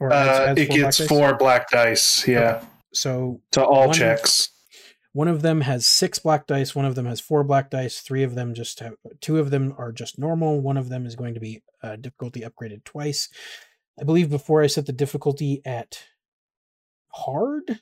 [0.01, 1.07] Or uh, it four gets dice?
[1.07, 2.27] four black dice.
[2.27, 4.49] Yeah, So to all One- checks.
[5.13, 6.75] one of them has six black dice.
[6.75, 8.01] One of them has four black dice.
[8.01, 8.95] Three of them just have.
[9.21, 10.59] Two of them are just normal.
[10.59, 13.29] One of them is going to be uh, difficulty upgraded twice.
[13.99, 15.99] I believe before I set the difficulty at
[17.13, 17.79] hard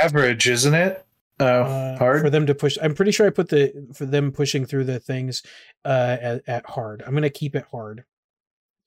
[0.00, 1.04] Average, isn't it?
[1.40, 2.20] Oh, uh, hard.
[2.20, 2.76] for them to push.
[2.82, 5.42] I'm pretty sure I put the for them pushing through the things
[5.84, 7.02] uh, at, at hard.
[7.06, 8.04] I'm gonna keep it hard.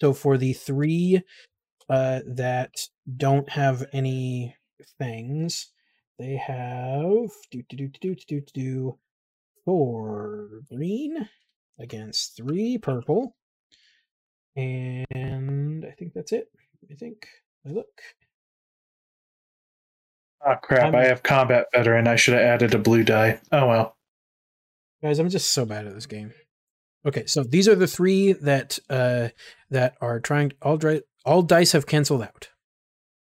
[0.01, 1.21] So for the three
[1.89, 4.55] uh, that don't have any
[4.97, 5.71] things,
[6.19, 8.97] they have do do do do do do do
[9.63, 11.29] four green
[11.79, 13.35] against three purple,
[14.55, 16.49] and I think that's it.
[16.89, 17.27] I think.
[17.65, 18.01] I look.
[20.45, 20.93] Oh crap!
[20.93, 22.07] I I'm- have combat veteran.
[22.07, 23.39] I should have added a blue die.
[23.51, 23.97] Oh well.
[25.03, 26.31] Guys, I'm just so bad at this game.
[27.07, 29.29] Okay, so these are the three that uh
[29.71, 30.79] that are trying all
[31.25, 32.49] all dice have canceled out.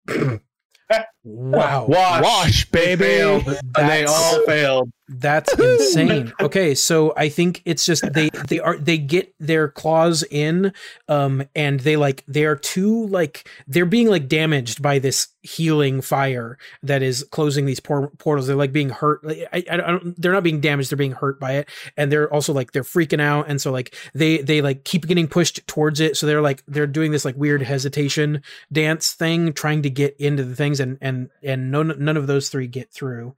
[1.26, 1.86] wow.
[1.86, 3.04] Wash, Wash They baby.
[3.04, 3.58] failed.
[3.76, 4.90] they all failed.
[5.08, 6.32] That's insane.
[6.40, 10.72] Okay, so I think it's just they they are they get their claws in
[11.08, 16.00] um and they like they are too like they're being like damaged by this healing
[16.00, 18.48] fire that is closing these por- portals.
[18.48, 19.22] They're like being hurt.
[19.24, 22.32] Like, I, I don't they're not being damaged, they're being hurt by it and they're
[22.32, 26.00] also like they're freaking out and so like they they like keep getting pushed towards
[26.00, 26.16] it.
[26.16, 30.42] So they're like they're doing this like weird hesitation dance thing trying to get into
[30.42, 33.34] the things and and and none none of those three get through.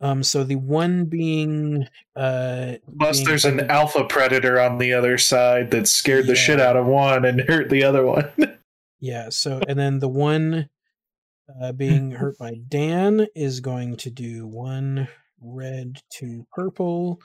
[0.00, 5.16] Um, so the one being uh Plus, being there's an alpha predator on the other
[5.16, 6.38] side that scared the Yeah.
[6.38, 8.30] shit out of one and hurt the other one.
[9.00, 10.68] yeah, so and then the one
[11.62, 15.08] uh being hurt by Dan is going to do one
[15.40, 17.20] red, two purple.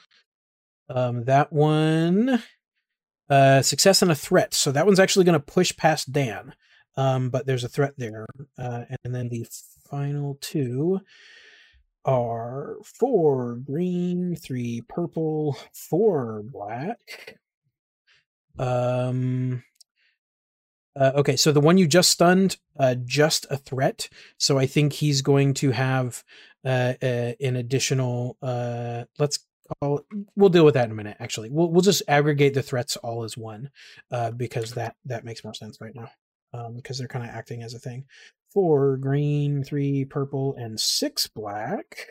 [0.90, 2.42] Um that one
[3.30, 4.54] uh success and a threat.
[4.54, 6.54] So that one's actually gonna push past Dan.
[6.98, 8.26] Um, but there's a threat there.
[8.58, 9.46] Uh and then the
[9.91, 11.01] final two
[12.06, 17.38] are four green, three purple, four black.
[18.58, 19.63] Um.
[20.93, 24.10] Uh, okay, so the one you just stunned, uh, just a threat.
[24.38, 26.23] So I think he's going to have
[26.65, 28.38] uh, an additional.
[28.41, 29.39] Uh, let's
[29.80, 30.01] call.
[30.36, 31.15] We'll deal with that in a minute.
[31.19, 33.69] Actually, we'll we'll just aggregate the threats all as one,
[34.12, 36.10] uh, because that that makes more sense right now.
[36.54, 38.04] Um, because they're kind of acting as a thing.
[38.54, 42.08] Four green, three purple, and six black.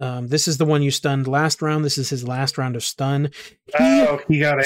[0.00, 1.84] Um, this is the one you stunned last round.
[1.84, 3.30] This is his last round of stun.
[3.66, 4.64] He- oh, he got in.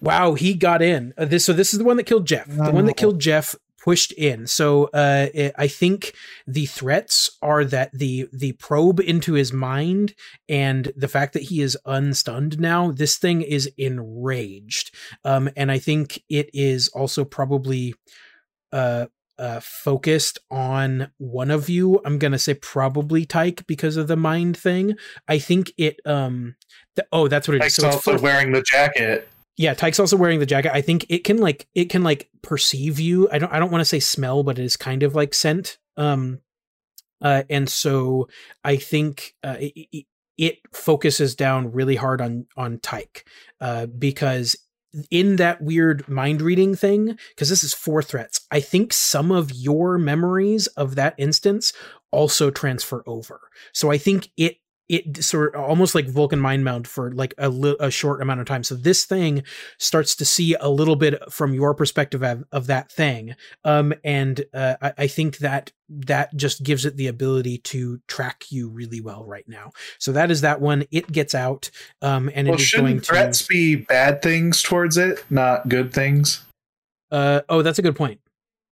[0.00, 1.14] Wow, he got in.
[1.16, 2.46] Uh, this so this is the one that killed Jeff.
[2.46, 4.46] The one that killed Jeff pushed in.
[4.46, 6.14] So uh, it, I think
[6.46, 10.14] the threats are that the the probe into his mind
[10.48, 12.90] and the fact that he is unstunned now.
[12.92, 17.94] This thing is enraged, um, and I think it is also probably
[18.72, 19.06] uh,
[19.38, 22.00] uh, focused on one of you.
[22.04, 24.94] I'm gonna say probably Tyke because of the mind thing.
[25.28, 26.00] I think it.
[26.06, 26.56] Um,
[26.96, 27.62] th- oh, that's what it is.
[27.64, 29.28] Mike's So also wearing the jacket.
[29.58, 32.98] yeah tyke's also wearing the jacket i think it can like it can like perceive
[32.98, 35.34] you i don't i don't want to say smell but it is kind of like
[35.34, 36.40] scent um
[37.20, 38.26] uh and so
[38.64, 40.06] i think uh it,
[40.38, 43.26] it focuses down really hard on on tyke
[43.60, 44.56] uh because
[45.10, 48.46] in that weird mind reading thing because this is four threats.
[48.50, 51.72] I think some of your memories of that instance
[52.10, 53.40] also transfer over.
[53.72, 54.56] So i think it
[54.92, 58.40] it sort of almost like Vulcan mind meld for like a, li- a short amount
[58.40, 58.62] of time.
[58.62, 59.42] So this thing
[59.78, 64.44] starts to see a little bit from your perspective of, of that thing, um, and
[64.52, 69.00] uh, I, I think that that just gives it the ability to track you really
[69.00, 69.72] well right now.
[69.98, 70.84] So that is that one.
[70.90, 71.70] It gets out,
[72.02, 73.08] um, and Well, it is going shouldn't to.
[73.08, 76.44] threats be bad things towards it, not good things?
[77.10, 78.20] Uh, oh, that's a good point.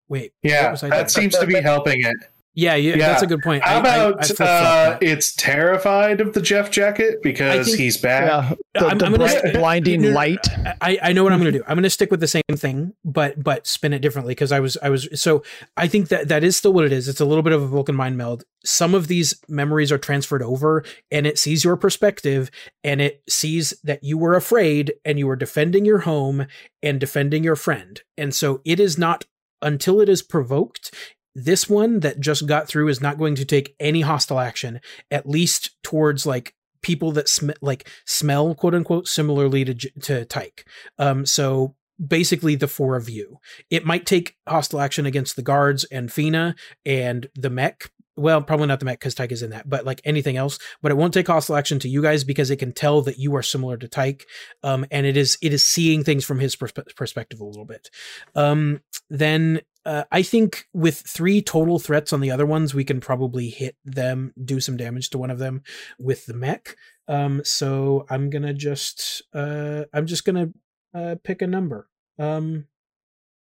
[0.08, 1.08] Wait, Yeah, that doing?
[1.08, 2.16] seems to be helping it.
[2.54, 3.08] Yeah, yeah, yeah.
[3.08, 3.62] that's a good point.
[3.62, 7.96] How I- I- I about uh, it's terrified of the Jeff jacket because think- he's
[7.96, 8.26] bad?
[8.26, 10.46] Yeah, the, I'm- the I'm gonna blinding light.
[10.80, 11.64] I, I know what I'm going to do.
[11.66, 14.60] I'm going to stick with the same thing, but but spin it differently because I
[14.60, 15.42] was I was so
[15.76, 17.08] I think that that is still what it is.
[17.08, 18.44] It's a little bit of a Vulcan mind meld.
[18.64, 22.50] Some of these memories are transferred over, and it sees your perspective,
[22.84, 26.46] and it sees that you were afraid and you were defending your home
[26.82, 29.24] and defending your friend, and so it is not
[29.62, 30.92] until it is provoked.
[31.34, 35.28] This one that just got through is not going to take any hostile action, at
[35.28, 40.66] least towards like people that sm- like smell quote unquote similarly to to Tyke.
[40.98, 43.38] Um, so basically the four of you.
[43.68, 46.54] It might take hostile action against the guards and Fina
[46.84, 47.90] and the mech.
[48.16, 50.58] Well, probably not the mech because Tyke is in that, but like anything else.
[50.82, 53.34] But it won't take hostile action to you guys because it can tell that you
[53.36, 54.26] are similar to Tyke,
[54.62, 57.88] um, and it is it is seeing things from his perspe- perspective a little bit.
[58.34, 63.00] Um, then uh, I think with three total threats on the other ones, we can
[63.00, 65.62] probably hit them, do some damage to one of them
[65.98, 66.76] with the mech.
[67.08, 70.50] Um, so I'm gonna just uh, I'm just gonna
[70.94, 71.88] uh, pick a number.
[72.18, 72.66] Um,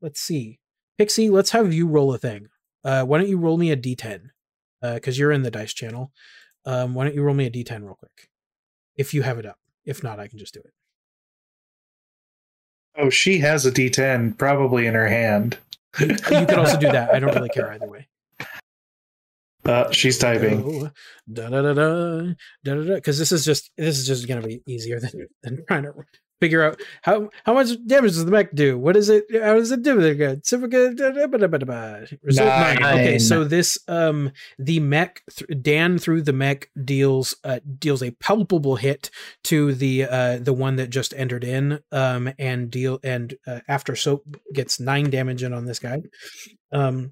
[0.02, 0.60] let's see.
[0.98, 2.48] Pixie, let's have you roll a thing.
[2.84, 4.30] Uh, why don't you roll me a d10?
[4.82, 6.12] Because you're in the dice channel.
[6.66, 8.30] Um, why don't you roll me a d10 real quick?
[8.96, 9.60] If you have it up.
[9.86, 10.74] If not, I can just do it.
[12.98, 15.58] Oh, she has a D10 probably in her hand.
[16.00, 17.14] You, you could also do that.
[17.14, 18.08] I don't really care either way.
[19.66, 20.90] Uh, she's typing.
[21.32, 22.34] Da da da da
[22.64, 22.96] da da.
[22.96, 25.94] Because this is just this is just gonna be easier than than trying to
[26.40, 28.78] figure out how how much damage does the mech do?
[28.78, 29.26] What is it?
[29.32, 30.16] How does it do?
[30.16, 30.46] Good.
[32.24, 32.78] Result nine.
[32.84, 38.12] Okay, so this um the mech th- Dan through the mech deals uh deals a
[38.12, 39.10] palpable hit
[39.46, 43.96] to the uh the one that just entered in um and deal and uh, after
[43.96, 44.24] soak
[44.54, 46.02] gets nine damage in on this guy
[46.72, 47.12] um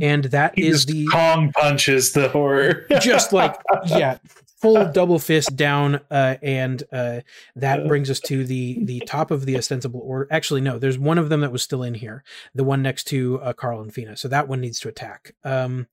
[0.00, 2.86] and that He is just the Kong punches the horror.
[3.00, 3.54] just like
[3.86, 4.18] yeah
[4.64, 7.20] full double fist down uh and uh
[7.54, 11.18] that brings us to the the top of the ostensible order actually no there's one
[11.18, 14.16] of them that was still in here the one next to uh carl and fina
[14.16, 15.34] so that one needs to attack.
[15.44, 15.86] Um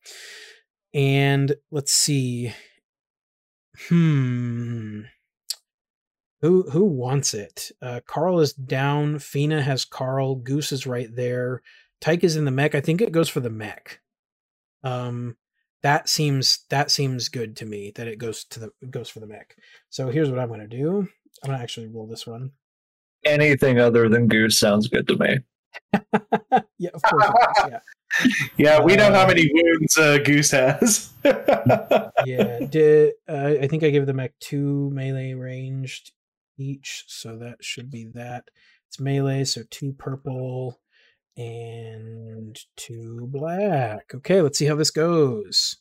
[0.94, 2.54] and let's see.
[3.90, 5.02] Hmm.
[6.42, 7.72] Who who wants it?
[7.82, 11.62] Uh carl is down fina has carl goose is right there
[12.00, 14.00] tyke is in the mech i think it goes for the mech.
[14.84, 15.36] Um
[15.84, 19.28] that seems that seems good to me that it goes to the goes for the
[19.28, 19.56] mech.
[19.90, 21.08] So here's what I'm gonna do.
[21.44, 22.52] I'm gonna actually roll this one.
[23.26, 25.40] Anything other than Goose sounds good to me.
[26.78, 27.26] yeah, of course.
[27.26, 27.80] does, yeah,
[28.58, 31.14] yeah, we know how Uh, many wounds uh, Goose has.
[31.24, 32.60] yeah.
[32.70, 36.12] Did uh, I think I gave the mech two melee ranged
[36.58, 38.50] each, so that should be that.
[38.88, 40.81] It's melee, so two purple
[41.38, 44.12] and two black.
[44.14, 45.78] Okay, let's see how this goes.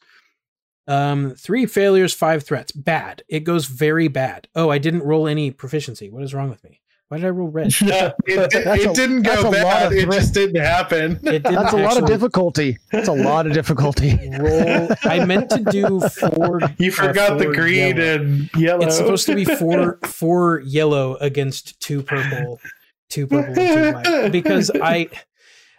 [0.86, 2.72] Um, three failures, five threats.
[2.72, 3.22] Bad.
[3.28, 4.48] It goes very bad.
[4.54, 6.10] Oh, I didn't roll any proficiency.
[6.10, 6.80] What is wrong with me?
[7.08, 7.66] Why did I roll red?
[7.80, 9.92] it, it, That's it a- didn't go bad.
[9.92, 11.12] It just didn't happen.
[11.24, 12.78] It didn't That's a lot of difficulty.
[12.92, 14.16] That's a lot of difficulty.
[14.38, 14.88] roll.
[15.02, 16.60] I meant to do four.
[16.78, 18.14] you uh, forgot the green yellow.
[18.14, 18.86] and yellow.
[18.86, 22.60] It's supposed to be four four yellow against two purple,
[23.08, 24.32] two purple and two black.
[24.32, 25.08] Because I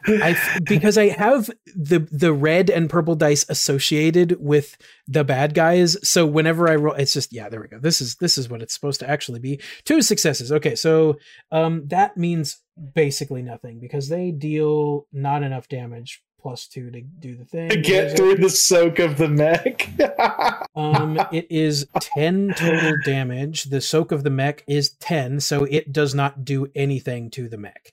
[0.08, 4.78] I because I have the the red and purple dice associated with
[5.08, 5.98] the bad guys.
[6.08, 7.80] So whenever I roll, it's just yeah, there we go.
[7.80, 9.60] This is this is what it's supposed to actually be.
[9.86, 10.52] Two successes.
[10.52, 11.18] Okay, so
[11.52, 12.60] um that means
[12.96, 17.70] basically nothing because they deal not enough damage plus two to do the thing.
[17.70, 19.90] to get through the soak of the mech.
[20.74, 23.66] Um, it is 10 total damage.
[23.66, 27.58] The soak of the mech is 10, so it does not do anything to the
[27.58, 27.92] mech.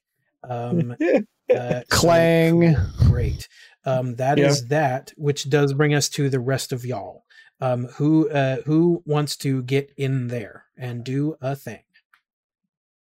[0.48, 0.96] Um,
[1.54, 2.74] uh, Clang.
[2.74, 3.08] cool.
[3.08, 3.48] Great.
[3.84, 4.66] Um, that is Yeah.
[4.70, 7.24] that, which does bring us to the rest of y'all.
[7.60, 11.82] Um, who uh, who wants to get in there and do a thing?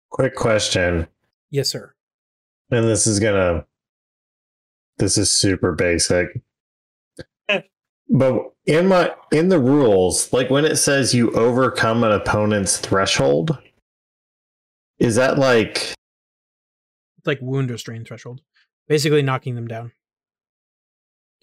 [0.09, 1.07] Quick question.
[1.51, 1.93] Yes, sir.
[2.71, 3.65] And this is gonna
[4.97, 6.27] this is super basic.
[8.09, 13.57] but in my in the rules, like when it says you overcome an opponent's threshold,
[14.97, 15.93] is that like
[17.20, 18.41] It's like wound or strain threshold,
[18.88, 19.91] basically knocking them down,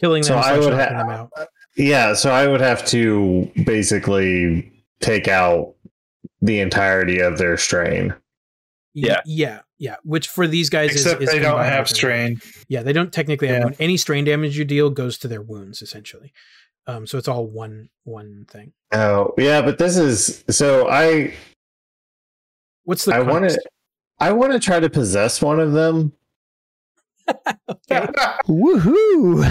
[0.01, 1.47] killing them, So I would knocking ha-
[1.77, 5.74] yeah, so I would have to basically take out
[6.41, 8.14] the entirety of their strain.
[8.95, 9.20] Yeah.
[9.27, 9.97] yeah, yeah.
[10.05, 12.41] Which for these guys Except is, is they don't have with their- strain.
[12.68, 13.64] Yeah, they don't technically have Yeah.
[13.64, 13.77] wound.
[13.79, 16.33] Any strain damage you deal goes to their wounds essentially.
[16.87, 18.72] Um, so it's all one one thing.
[18.93, 21.35] Oh, yeah, but this is so I
[22.85, 23.57] What's the I want context?
[23.57, 23.70] to
[24.19, 26.12] I want to try to possess one of them.
[27.69, 28.07] Okay.
[28.47, 29.43] Woohoo!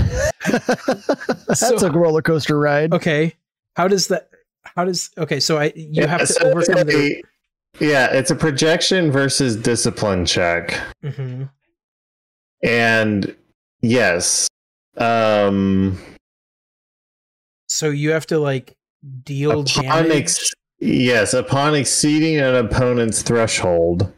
[1.47, 2.93] That's So- a roller coaster ride.
[2.93, 3.33] okay.
[3.75, 4.29] How does that?
[4.63, 5.09] How does?
[5.17, 7.21] Okay, so I you Yeah, have to so overcome the.
[7.81, 10.79] Yeah, it's a projection versus discipline check.
[11.03, 11.49] Mhm.
[12.63, 13.35] And
[13.81, 14.47] yes.
[14.97, 15.99] Um
[17.67, 18.77] So you have to like
[19.23, 20.11] deal upon damage.
[20.13, 24.11] ex- yes, upon exceeding an opponent's threshold.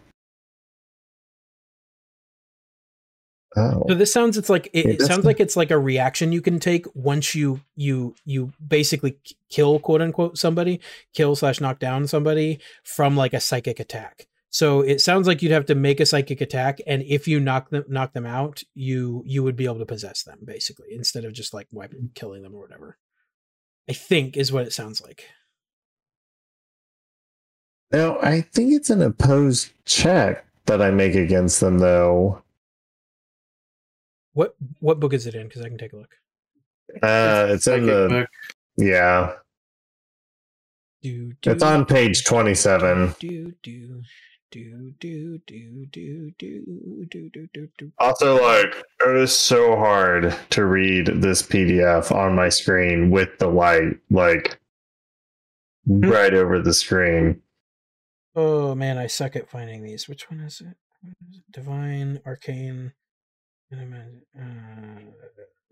[3.57, 3.83] Oh.
[3.89, 6.59] So this sounds it's like it, it sounds like it's like a reaction you can
[6.59, 9.17] take once you you you basically
[9.49, 10.79] kill quote unquote somebody
[11.13, 14.27] kill slash knock down somebody from like a psychic attack.
[14.49, 17.69] So it sounds like you'd have to make a psychic attack, and if you knock
[17.69, 21.33] them knock them out, you you would be able to possess them basically instead of
[21.33, 22.97] just like wiping killing them or whatever.
[23.89, 25.25] I think is what it sounds like.
[27.91, 32.43] No, I think it's an opposed check that I make against them though.
[34.37, 35.47] What what book is it in?
[35.47, 36.13] Because I can take a look.
[37.01, 38.29] Uh it's in the book.
[38.77, 39.33] yeah.
[41.01, 43.15] Do, do, It's on page 27.
[43.19, 44.01] Do do
[44.51, 47.91] Do do do do do do do do do.
[47.97, 48.75] Also, like,
[49.07, 54.59] it is so hard to read this PDF on my screen with the light, like,
[55.87, 57.41] right over the screen.
[58.35, 60.07] Oh man, I suck at finding these.
[60.07, 60.77] Which one is it?
[61.01, 61.51] What is it?
[61.51, 62.93] Divine, arcane.
[63.71, 63.77] Uh,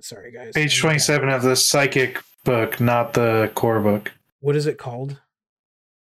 [0.01, 0.53] sorry, guys.
[0.53, 4.11] Page twenty-seven of the psychic book, not the core book.
[4.41, 5.19] What is it called?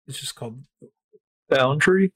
[0.06, 0.58] It's just called.
[1.48, 2.12] Boundary.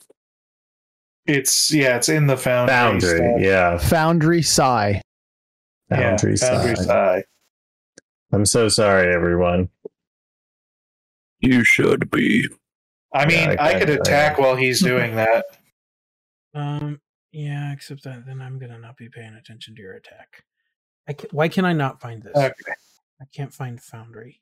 [1.27, 2.75] It's yeah, it's in the foundry.
[2.75, 3.41] Foundry, stuff.
[3.41, 3.79] yeah.
[3.79, 5.03] Foundry Psi.
[5.91, 6.85] Boundary yeah, boundary side.
[6.87, 7.25] side.
[8.33, 9.69] I'm so sorry, everyone.
[11.41, 12.47] You should be.
[13.15, 15.45] I mean, Yeah, I I, could attack while he's doing that.
[16.55, 17.01] Um.
[17.33, 20.45] Yeah, except that then I'm gonna not be paying attention to your attack.
[21.09, 22.35] I can, why can I not find this?
[22.37, 22.53] Okay.
[23.21, 24.41] I can't find Foundry.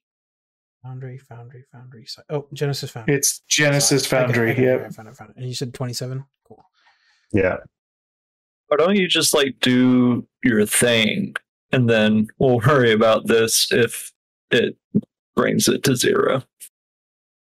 [0.82, 2.04] Foundry, Foundry, Foundry.
[2.06, 3.14] si- Oh, Genesis Foundry.
[3.16, 4.22] It's Genesis Sorry.
[4.22, 4.50] I got Foundry.
[4.50, 4.80] I got Yep.
[4.86, 5.36] I found it, found it.
[5.38, 6.24] And you said 27?
[6.46, 6.64] Cool.
[7.32, 7.56] Yeah.
[8.68, 11.34] Why don't you just like do your thing
[11.72, 14.12] and then we'll worry about this if
[14.50, 14.76] it
[15.34, 16.42] brings it to zero.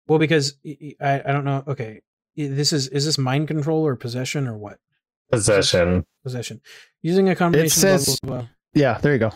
[0.06, 1.64] Well, because I, I I don't know.
[1.66, 2.00] Okay.
[2.36, 4.78] This is is this mind control or possession or what?
[5.30, 6.04] Possession.
[6.22, 6.60] Possession.
[7.02, 8.48] Using a combination blah, says- blah, blah.
[8.74, 9.32] Yeah, there you go.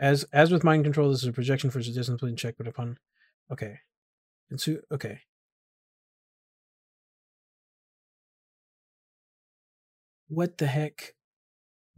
[0.00, 2.98] as as with mind control, this is a projection for a discipline check, but upon
[3.52, 3.78] okay.
[4.50, 5.20] And so okay.
[10.28, 11.14] What the heck?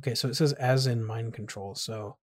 [0.01, 1.74] Okay, so it says as in mind control.
[1.74, 2.16] So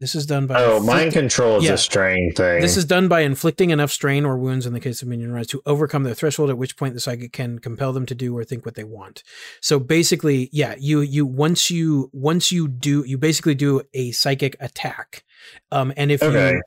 [0.00, 1.74] this is done by Oh, mind control is Yeah.
[1.74, 2.60] a strain thing.
[2.60, 5.46] This is done by inflicting enough strain or wounds in the case of minion rise
[5.48, 8.44] to overcome their threshold, at which point the psychic can compel them to do or
[8.44, 9.22] think what they want.
[9.60, 14.56] So basically, yeah, you you once you once you do you basically do a psychic
[14.58, 15.24] attack,
[15.70, 16.54] um, and if Okay.
[16.54, 16.62] you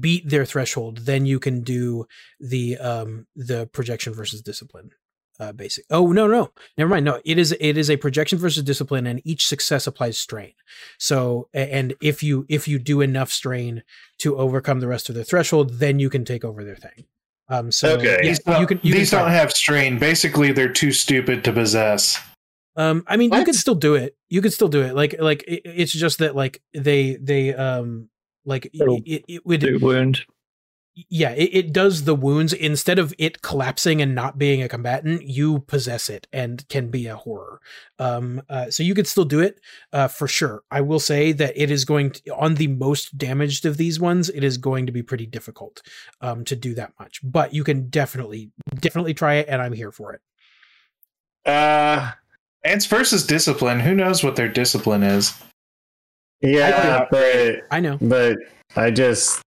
[0.00, 2.06] beat their threshold, then you can do
[2.40, 4.90] the um the projection versus discipline.
[5.40, 5.84] Uh, basic.
[5.90, 7.04] Oh no, no, never mind.
[7.04, 10.52] No, it is it is a projection versus discipline, and each success applies strain.
[10.98, 13.82] So, and if you if you do enough strain
[14.18, 17.06] to overcome the rest of their threshold, then you can take over their thing.
[17.48, 18.18] Um, so Okay.
[18.22, 18.80] yeah, These, don't, you can.
[18.82, 19.98] You these can don't have strain.
[19.98, 22.20] Basically, they're too stupid to possess.
[22.76, 23.44] Um, I mean, you What?
[23.44, 24.16] could still do it.
[24.28, 24.94] You could still do it.
[24.94, 28.08] Like, like it, it's just that like they they um
[28.44, 30.24] like It'll it, it would Do wound.
[30.94, 32.52] Yeah it, it does the wounds.
[32.52, 37.06] Instead of it collapsing and not being a combatant you possess it and can be
[37.06, 37.60] a horror.
[37.98, 39.60] Um uh, so you could still do it
[39.92, 40.62] uh for sure.
[40.70, 44.28] I will say that it is going to on the most damaged of these ones
[44.28, 45.82] it is going to be pretty difficult
[46.20, 47.20] um to do that much.
[47.22, 50.20] But you can definitely definitely try it and i'm here for it.
[51.50, 52.12] Uh
[52.64, 53.80] Ants versus discipline.
[53.80, 55.34] Who knows what their discipline is?
[56.40, 57.98] yeah, but i know.
[58.00, 58.36] but
[58.76, 59.42] I just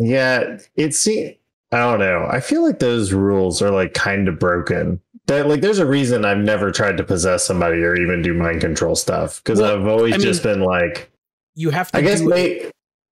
[0.00, 1.36] yeah, it seems
[1.72, 2.26] I don't know.
[2.28, 5.00] I feel like those rules are like kind of broken.
[5.26, 8.60] That like there's a reason I've never tried to possess somebody or even do mind
[8.60, 11.12] control stuff because Well, I've always I mean, just been like
[11.54, 12.70] you have to I guess do may,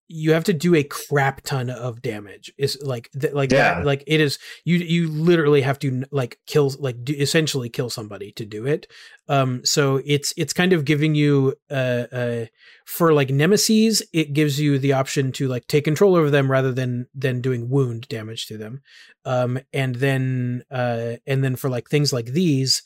[0.09, 2.53] you have to do a crap ton of damage.
[2.59, 3.75] Is like th- like Yeah.
[3.75, 7.91] that like it is you you literally have to like kill like do, essentially kill
[7.91, 8.87] somebody to do it.
[9.29, 12.45] Um so it's it's kind of giving you uh uh
[12.85, 16.73] for like nemesis it gives you the option to like take control over them rather
[16.73, 18.83] than than doing wound damage to them.
[19.25, 22.83] Um and then uh and then for like things like these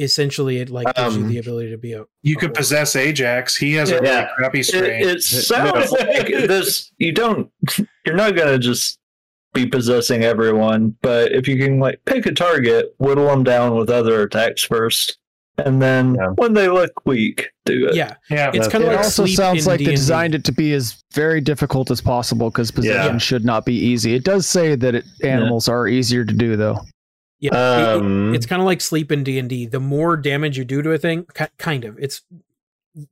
[0.00, 2.54] essentially it like gives you Um, the ability to be a You a could horror.
[2.56, 3.56] possess Ajax.
[3.56, 4.28] He has a really Yeah.
[4.36, 5.08] crappy It, strain.
[5.08, 6.90] it sounds like this.
[6.98, 7.50] You don't.
[8.06, 8.98] You're not gonna just
[9.52, 13.90] be possessing everyone, but if you can like pick a target, whittle them down with
[13.90, 15.18] other attacks first,
[15.58, 16.28] and then Yeah.
[16.36, 17.94] when they look weak, do it.
[17.94, 19.96] yeah yeah, it's kind of it like also sounds like they D&D.
[19.96, 23.18] designed it to be as very difficult as possible because possession Yeah.
[23.18, 24.14] should not be easy.
[24.14, 26.80] It does say that it, animals are easier to do, though.
[27.40, 29.66] Yeah, it- it- um it's kind of like sleep in D and D.
[29.66, 32.22] The more damage you do to a thing, ki- kind of, it's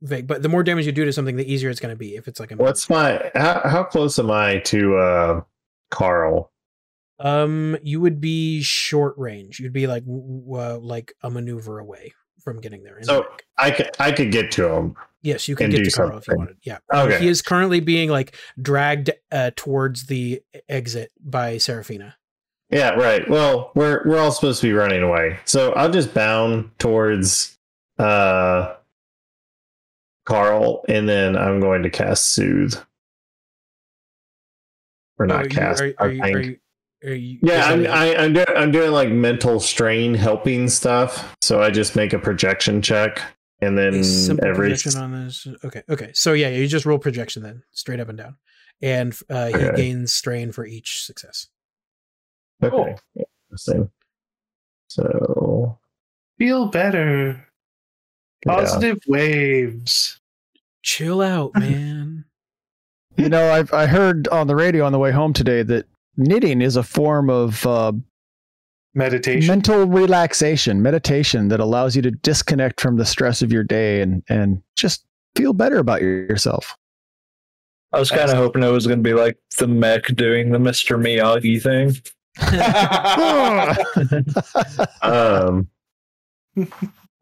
[0.01, 2.15] vague, but the more damage you do to something, the easier it's going to be.
[2.15, 5.41] If it's like a what's my how, how close am I to uh
[5.91, 6.51] Carl?
[7.21, 9.59] um, you would be short range.
[9.59, 12.13] You'd be like uh, like a maneuver away
[12.43, 12.97] from getting there.
[13.01, 13.25] So-.
[13.57, 14.95] I could I could get to him.
[15.21, 16.55] yes, you can get to Carl if you wanted.
[16.63, 17.19] Yeah, Okay.
[17.19, 22.15] he is currently being like dragged uh, towards the exit by Serafina.
[22.71, 23.27] Yeah, right.
[23.27, 25.39] Well, we're we're all supposed to be running away.
[25.45, 27.57] So I'll just bound towards
[27.97, 28.75] uh
[30.25, 32.75] Carl and then I'm going to cast soothe.
[35.17, 35.81] Or not are you- cast.
[35.81, 36.57] are, are, you, are, you,
[37.03, 41.35] are, you, yeah, I'm I, I'm doing I'm doing like mental strain helping stuff.
[41.41, 43.19] So I just make a projection check
[43.61, 43.95] and then
[44.43, 45.47] every projection on this.
[45.65, 46.11] Okay, okay.
[46.13, 48.37] So yeah, you just roll projection then, straight up and down,
[48.81, 49.75] and uh, he Okay.
[49.75, 51.47] gains strain for each success.
[52.63, 52.95] Okay.
[53.49, 53.89] Interesting.
[54.87, 55.79] So
[56.39, 57.45] Feel better.
[58.45, 58.55] Yeah.
[58.55, 60.19] Positive waves.
[60.83, 62.23] Chill out, man.
[63.17, 65.85] You know, I've I heard on the radio on the way home today that
[66.15, 67.91] knitting is a form of uh,
[68.93, 69.47] Meditation.
[69.47, 74.23] mental relaxation, meditation that allows you to disconnect from the stress of your day and
[74.29, 75.05] and just
[75.35, 76.77] feel better about yourself.
[77.91, 80.59] I was kind of hoping it was going to be like the mech doing the
[80.59, 80.97] Mr.
[80.97, 82.01] Miyagi thing.
[85.01, 85.67] Um,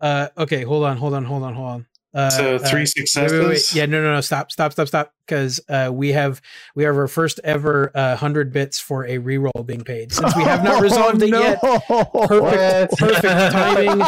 [0.02, 1.86] uh, okay, hold on, hold on, hold on, hold on.
[2.14, 3.40] Uh, so uh, three Wait, successes.
[3.40, 3.76] wait, wait.
[3.76, 4.22] Yeah, no, no, no.
[4.22, 5.14] Stop, stop, stop, stop.
[5.28, 6.42] Because uh, we have
[6.76, 10.44] we have our first ever uh, hundred bits for a reroll being paid since we
[10.44, 11.62] have not resolved it yet.
[11.62, 14.00] Perfect, perfect timing.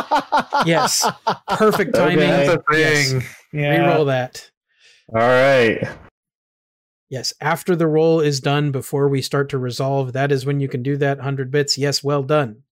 [0.65, 1.05] Yes,
[1.49, 2.19] perfect timing.
[2.19, 2.47] Okay.
[2.47, 3.13] That's a Yes.
[3.53, 3.77] Yeah.
[3.77, 4.49] Reroll that.
[5.13, 5.87] all right.
[7.09, 10.67] Yes, after the roll is done, before we start to resolve, that is when you
[10.67, 11.77] can do that hundred bits.
[11.77, 12.63] Yes, well done.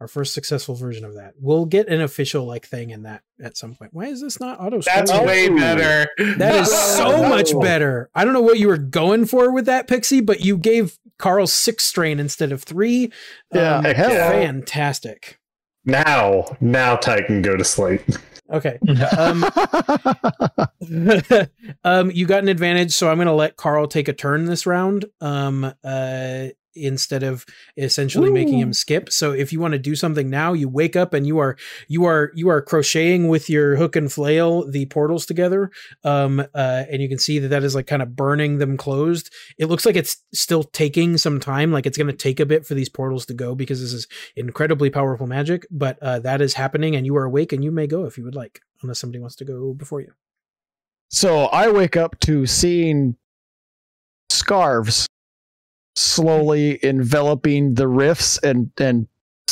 [0.00, 1.34] Our first successful version of that.
[1.40, 3.94] We'll get an official like thing in that at some point.
[3.94, 4.80] Why is this not auto?
[4.82, 5.24] That's scroll?
[5.24, 6.06] way better.
[6.36, 7.28] That is so No.
[7.30, 8.10] much better.
[8.14, 11.46] I don't know what you were going for with that, Pixie, but you gave Carl
[11.46, 13.10] six strain instead of three.
[13.54, 14.30] Yeah, Um, hell yeah.
[14.30, 15.38] fantastic.
[15.86, 18.02] Now, now Ty can go to sleep.
[18.52, 18.78] Okay.
[19.18, 19.44] Um,
[21.84, 24.66] um, you got an advantage, so I'm going to let Carl take a turn this
[24.66, 25.06] round.
[25.20, 27.46] Um, uh, instead of
[27.76, 29.10] essentially making him skip.
[29.10, 31.56] So if you want to do something now, you wake up and you are
[31.88, 35.70] you are you are crocheting with your hook and flail the portals together.
[36.04, 39.32] Um, uh, and you can see that that is like kind of burning them closed.
[39.58, 42.66] It looks like it's still taking some time, like it's going to take a bit
[42.66, 44.06] for these portals to go because this is
[44.36, 45.66] incredibly powerful magic.
[45.70, 48.24] But uh, that is happening, and you are awake, and you may go if you
[48.24, 50.12] would like, unless somebody wants to go before you.
[51.08, 53.16] So I wake up to seeing
[54.28, 55.06] scarves
[55.96, 59.08] slowly enveloping the rifts and and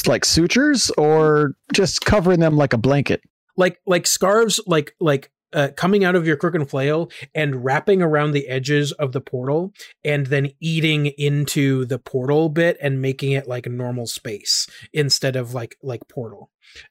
[0.07, 3.22] like sutures or just covering them like a blanket.
[3.57, 8.03] like like scarves like like uh, coming out of your crook and flail and wrapping
[8.03, 9.72] around the edges of the portal
[10.05, 15.55] and then eating into the portal bit and making it like normal space instead of
[15.55, 16.51] like like portal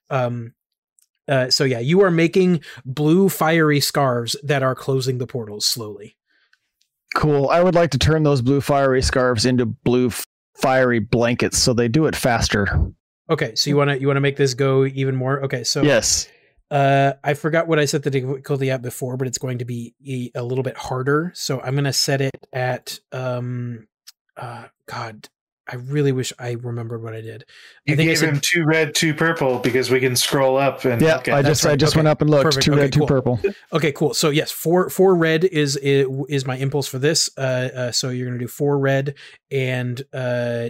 [0.10, 0.54] um
[1.28, 6.16] uh, so yeah you are making blue fiery scarves that are closing the portals slowly
[7.16, 7.50] Cool.
[7.50, 10.12] I would like to turn those blue fiery scarves into blue
[10.56, 12.68] fiery blankets so they do it faster.
[13.30, 15.82] okay so you want to you want to make this go even more okay so
[15.82, 16.28] Yes.
[16.72, 19.94] Uh, I forgot what I set the difficulty at before, but it's going to be
[20.08, 21.32] a, a little bit harder.
[21.36, 23.88] So I'm going to set it at um,
[24.36, 25.30] uh, God,
[25.72, 27.46] I really wish I remembered what I did.
[27.86, 30.58] You I think I gave said him two red, two purple because we can scroll
[30.58, 31.72] up and Yeah, look at I just right.
[31.72, 32.00] I just Okay.
[32.00, 32.44] went up and looked.
[32.44, 32.66] Perfect.
[32.66, 33.08] Two Okay, red, two cool.
[33.08, 33.40] purple.
[33.74, 34.14] okay, cool.
[34.14, 37.30] So yes, four four red is is my impulse for this.
[37.38, 37.42] Uh,
[37.76, 39.16] uh so you're going to do four red,
[39.52, 40.70] and uh,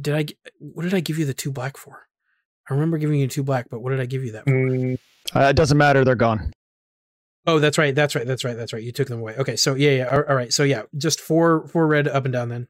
[0.00, 0.26] did I
[0.58, 2.06] what did I give you the two black for?
[2.68, 4.50] I remember giving you two black, but what did I give you that for?
[4.50, 4.98] Mm,
[5.34, 6.04] Uh, it doesn't matter.
[6.04, 6.52] They're gone.
[7.46, 7.94] Oh, that's right.
[7.94, 8.26] That's right.
[8.26, 8.56] That's right.
[8.56, 8.82] That's right.
[8.82, 9.36] You took them away.
[9.36, 9.56] Okay.
[9.56, 10.06] So yeah, yeah.
[10.08, 10.52] All, all right.
[10.52, 12.66] So yeah, just four, four red up and down then.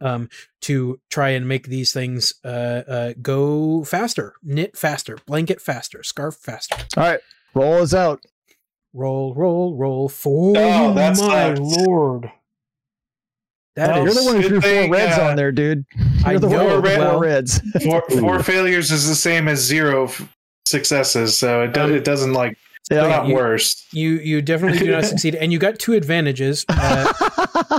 [0.00, 0.28] Um,
[0.62, 6.34] to try and make these things uh uh go faster, knit faster, blanket faster, scarf
[6.34, 6.76] faster.
[6.98, 7.20] All right.
[7.54, 8.20] Roll is out.
[8.92, 10.08] Roll, roll, roll.
[10.10, 10.54] Four.
[10.58, 11.60] Oh, that my sucks.
[11.60, 12.30] lord.
[13.76, 15.84] That Well, is You're the one who threw thing, four reds uh, on there, dude.
[16.24, 17.60] I You're the know, who threw well- four reds.
[17.84, 20.34] four, four failures is the same as zero f-
[20.66, 22.56] successes, so it, do, Um, it doesn't like
[22.90, 23.06] Yeah.
[23.08, 23.84] not you- worse.
[23.92, 24.10] you.
[24.18, 26.64] You definitely do not succeed, and you got two advantages.
[26.68, 27.12] Uh,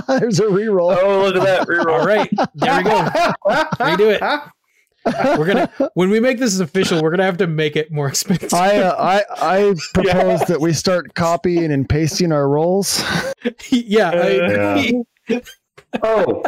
[0.18, 0.96] There's a reroll.
[1.00, 2.00] Oh, look at that reroll.
[2.00, 2.90] all right, there we go.
[3.80, 5.38] Redo it.
[5.38, 8.52] We're gonna when we make this official, we're gonna have to make it more expensive.
[8.52, 9.24] I uh, I
[9.68, 13.02] I propose that we start copying and pasting our rolls.
[13.70, 15.42] yeah, I Uh, agree.
[16.02, 16.42] Oh,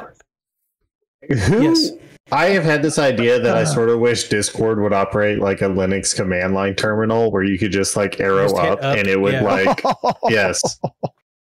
[1.28, 1.62] who?
[1.62, 1.90] Yes.
[2.32, 5.66] I have had this idea that I sort of wish Discord would operate like a
[5.66, 9.20] Linux command line terminal where you could just like arrow Just up, up, and it
[9.20, 9.42] would yeah.
[9.42, 9.82] like
[10.28, 10.78] yes.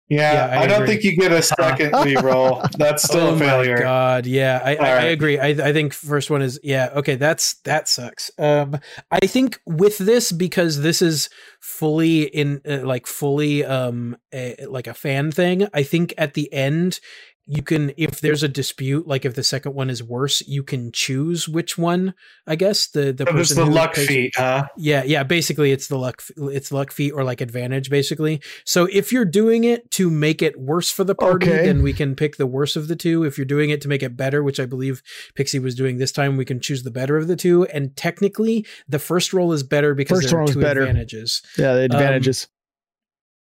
[0.07, 2.69] Yeah, Yeah, I I, don't think you get a second reroll.
[2.73, 3.78] That's still oh a failure.
[3.78, 5.39] my god, yeah, I, I, All I agree.
[5.39, 7.15] I, I think first one is yeah, okay.
[7.15, 8.30] That's that sucks.
[8.38, 14.55] Um, I think with this because this is fully in uh, like fully um a,
[14.67, 15.67] like a fan thing.
[15.73, 16.99] I think at the end
[17.47, 20.91] you can if there's a dispute like if the second one is worse you can
[20.91, 22.15] choose which one
[22.47, 24.65] i guess the the So this is person the luck pays- feat, huh?
[24.77, 25.23] Yeah, yeah.
[25.23, 26.23] Basically, it's the luck.
[26.37, 28.41] It's luck feat or like advantage, basically.
[28.65, 31.65] So if you're doing it to make it worse for the party, Okay.
[31.65, 33.23] then we can pick the worse of the two.
[33.23, 35.01] If you're doing it to make it better, which I believe
[35.35, 37.65] Pixie was doing this time, we can choose the better of the two.
[37.65, 40.81] And technically, the first roll is better because First there are two better.
[40.81, 41.41] advantages.
[41.57, 42.47] Yeah, the advantages.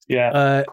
[0.09, 0.31] Yeah.
[0.31, 0.65] Uh,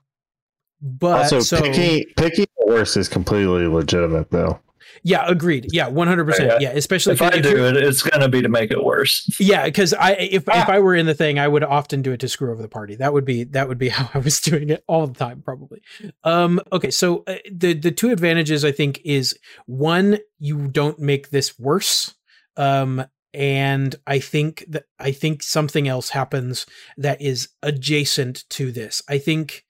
[0.82, 4.60] but also, so picky picking the worst is completely legitimate though.
[5.04, 5.68] Yeah, agreed.
[5.72, 6.54] Yeah, one hundred percent.
[6.60, 6.70] Yeah.
[6.72, 9.30] Yeah, especially If I if do it, it's going to be to make it worse.
[9.40, 10.64] Yeah, because I if Ah.
[10.64, 12.68] if I were in the thing, I would often do it to screw over the
[12.68, 12.96] party.
[12.96, 15.82] That would be that would be how I was doing it all the time, probably.
[16.24, 21.30] Um, okay, so uh, the the two advantages I think is one, you don't make
[21.30, 22.16] this worse.
[22.56, 26.66] Um, and I think that I think something else happens
[26.98, 29.02] that is adjacent to this.
[29.08, 29.64] I think.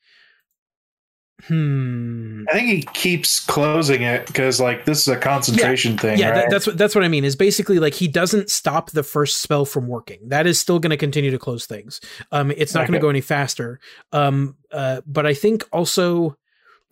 [1.43, 2.45] Hmm.
[2.49, 6.35] I think he keeps closing it because like this is a concentration thing, yeah, right?
[6.35, 7.23] that, that's what that's what I mean.
[7.23, 10.29] Is basically like he doesn't stop the first spell from working.
[10.29, 12.01] That is still going to continue to close things.
[12.31, 13.79] Um, it's not going to go any faster.
[14.11, 16.35] Um, uh, but I think also,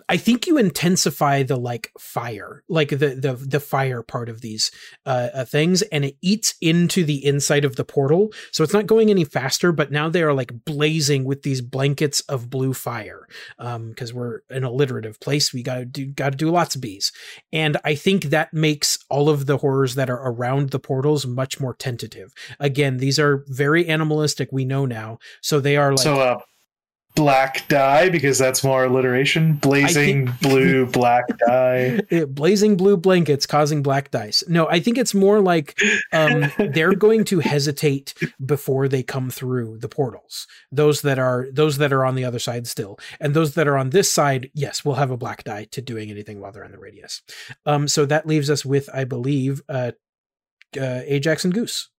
[0.07, 4.71] I think you intensify the like fire, like the the the fire part of these
[5.05, 8.31] uh, uh things, and it eats into the inside of the portal.
[8.51, 12.21] So it's not going any faster, but now they are like blazing with these blankets
[12.21, 13.27] of blue fire.
[13.57, 16.81] Um, because we're an alliterative place, we got to do got to do lots of
[16.81, 17.11] bees.
[17.51, 21.59] And I think that makes all of the horrors that are around the portals much
[21.59, 22.31] more tentative.
[22.59, 25.17] Again, these are very animalistic, we know now.
[25.41, 26.39] So they are like so uh
[27.15, 29.53] black dye because that's more alliteration.
[29.53, 32.01] Blazing blue black dye.
[32.27, 34.43] blazing blue blankets causing black dice.
[34.47, 35.79] No, I think it's more like
[36.11, 38.13] um, they're going to hesitate
[38.45, 40.45] before they come through the portals.
[40.71, 43.77] Those that are those that are on the other side still, and those that are
[43.77, 46.71] on this side, yes, will have a black die to doing anything while they're in
[46.71, 47.21] the radius.
[47.65, 49.93] Um, so that leaves us with, I believe, uh,
[50.77, 51.89] uh, Ajax and Goose.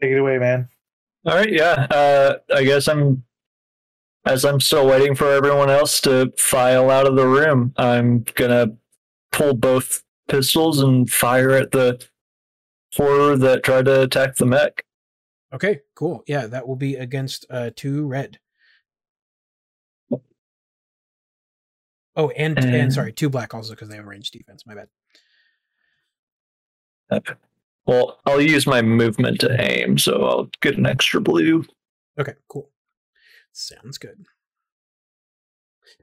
[0.00, 0.68] Take it away, man.
[1.26, 1.86] All right, yeah.
[1.90, 3.24] Uh, I guess I'm,
[4.24, 8.76] as I'm still waiting for everyone else to file out of the room, I'm gonna
[9.32, 12.00] pull both pistols and fire at the
[12.94, 14.84] horror that tried to attack the mech.
[15.52, 16.22] Okay, cool.
[16.26, 18.38] Yeah, that will be against uh, two red.
[22.18, 24.64] Oh, and and And- sorry, two black also because they have range defense.
[24.66, 24.88] My bad.
[27.86, 31.64] Well, I'll use my movement to aim, so I'll get an extra blue.
[32.18, 32.70] Okay, cool.
[33.52, 34.26] Sounds good.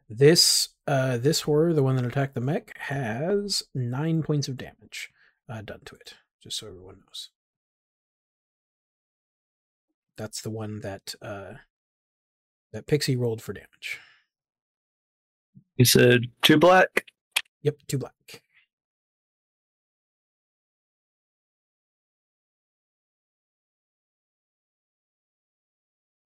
[0.10, 5.10] This uh this horror, the one that attacked the mech, has nine points of damage
[5.50, 6.16] uh, done to it.
[6.42, 7.30] Just so everyone knows.
[10.18, 11.54] That's the one that uh
[12.72, 14.00] that Pixie rolled for damage.
[15.76, 17.06] He said two black.
[17.62, 18.14] Yep, two black.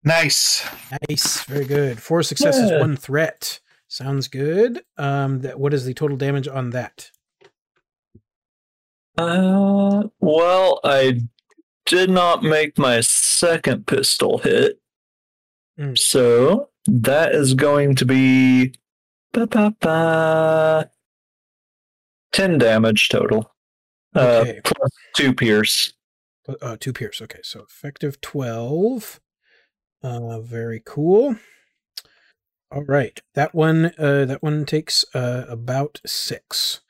[0.05, 0.63] Nice.
[1.09, 1.99] Nice, very good.
[2.01, 2.79] Four successes, Yeah.
[2.79, 3.59] one threat.
[3.87, 4.83] Sounds good.
[4.97, 7.09] Um, that what is the total damage on that?
[9.17, 11.21] Uh, well, I
[11.85, 14.79] did not make my second pistol hit,
[15.79, 15.97] Mm.
[15.97, 18.73] so that is going to be
[19.33, 20.91] ba, ba, ba,
[22.31, 23.53] ten damage total.
[24.15, 24.57] Okay.
[24.57, 25.93] Uh, plus two pierce.
[26.61, 27.21] Uh, two pierce.
[27.21, 29.19] Okay, so effective twelve.
[30.05, 31.35] Uh, very cool.
[32.71, 33.91] All right, that one.
[33.97, 36.81] Uh, that one takes uh about six.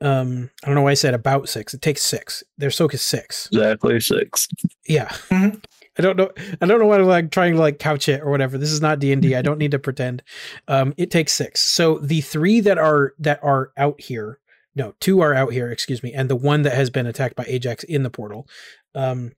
[0.00, 1.72] Um, I don't know why I said about six.
[1.72, 2.42] It takes six.
[2.58, 3.48] Their soak is six.
[3.52, 4.48] Exactly six.
[4.88, 5.08] Yeah.
[5.30, 5.62] Mhm.
[5.98, 6.30] I don't know.
[6.60, 8.58] I don't know why I'm like trying to like couch it or whatever.
[8.58, 10.22] This is not D and I don't need to pretend.
[10.68, 11.62] Um, it takes six.
[11.62, 14.40] So the three that are that are out here,
[14.74, 15.70] no, two are out here.
[15.70, 18.46] Excuse me, and the one that has been attacked by Ajax in the portal,
[18.94, 19.32] um,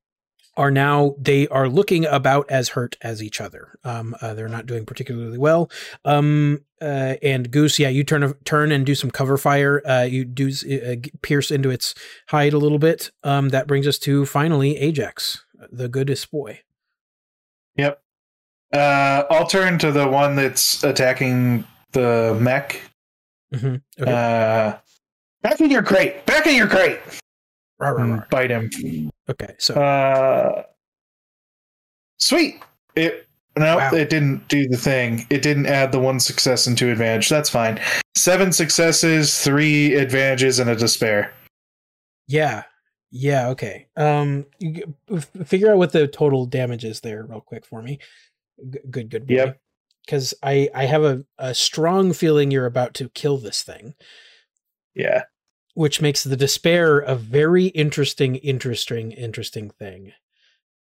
[0.58, 3.78] are now they are looking about as hurt as each other.
[3.84, 5.70] Um, uh, they're not doing particularly well.
[6.04, 9.80] Um, uh, and Goose, yeah, you turn turn and do some cover fire.
[9.86, 11.94] Uh, you do uh, pierce into its
[12.28, 13.10] hide a little bit.
[13.22, 16.60] Um, that brings us to finally Ajax, the goodest boy.
[17.76, 18.02] Yep.
[18.72, 22.82] Uh, I'll turn to the one that's attacking the mech.
[23.54, 23.76] Mm-hmm.
[24.02, 24.12] Okay.
[24.12, 24.76] Uh,
[25.42, 26.26] back in your crate.
[26.26, 26.98] Back in your crate.
[27.78, 29.10] Rah, rah, And bite him.
[29.30, 30.62] Okay, so Uh,
[32.18, 32.60] sweet.
[32.94, 33.26] It
[33.56, 33.92] no, Wow.
[33.94, 35.26] it didn't do the thing.
[35.30, 37.28] It didn't add the one success and two advantage.
[37.28, 37.80] That's fine.
[38.16, 41.32] Seven successes, three advantages, and a despair.
[42.28, 42.64] yeah,
[43.10, 43.88] yeah, okay.
[43.96, 47.80] Um, you g- f- figure out what the total damage is there, real quick for
[47.82, 47.98] me.
[48.70, 49.24] G- good, good.
[49.28, 49.58] Yep.
[50.04, 53.94] Because I I have a a strong feeling you're about to kill this thing.
[54.94, 55.22] Yeah.
[55.78, 60.12] Which makes the despair a very interesting interesting interesting thing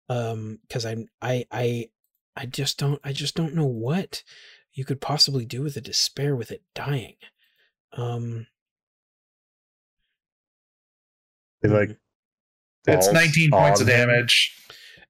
[0.09, 1.87] um because i'm i i
[2.35, 4.23] i just don't i just don't know what
[4.73, 7.13] you could possibly do with a despair with it dying
[7.93, 8.47] um
[11.61, 11.89] They, like
[12.87, 14.07] It's balls 19 points of on him.
[14.09, 14.55] damage.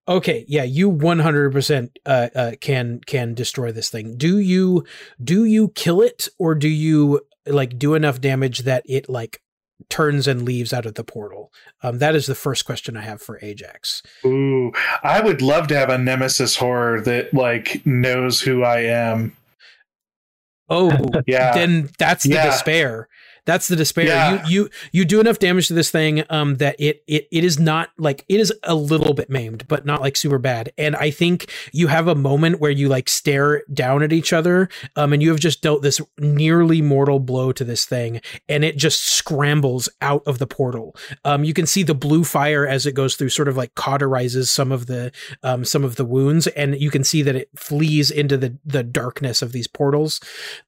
[0.06, 4.84] okay yeah you 100% uh, uh can can destroy this thing do you
[5.24, 9.42] do you kill it or do you like do enough damage that it like
[9.90, 11.52] turns and leaves out of the portal?
[11.84, 14.02] Um, that is the first question I have for Ajax.
[14.26, 14.72] Ooh,
[15.04, 19.36] I would love to have a nemesis horror that like knows who I am.
[20.70, 20.92] Oh,
[21.28, 21.54] Yeah.
[21.54, 22.46] then that's the Yeah.
[22.48, 23.08] despair.
[23.48, 24.06] That's the despair.
[24.08, 24.46] Yeah.
[24.46, 27.58] You you you do enough damage to this thing um that it it it is
[27.58, 30.74] not like it is a little bit maimed, but not like super bad.
[30.78, 34.68] And I think you have a moment where you like stare down at each other,
[34.98, 38.20] um, and you have just dealt this nearly mortal blow to this thing,
[38.50, 40.94] and it just scrambles out of the portal.
[41.24, 44.48] Um, you can see the blue fire as it goes through, sort of like cauterizes
[44.50, 48.12] some of the um some of the wounds, and you can see that it flees
[48.12, 50.20] into the the darkness of these portals.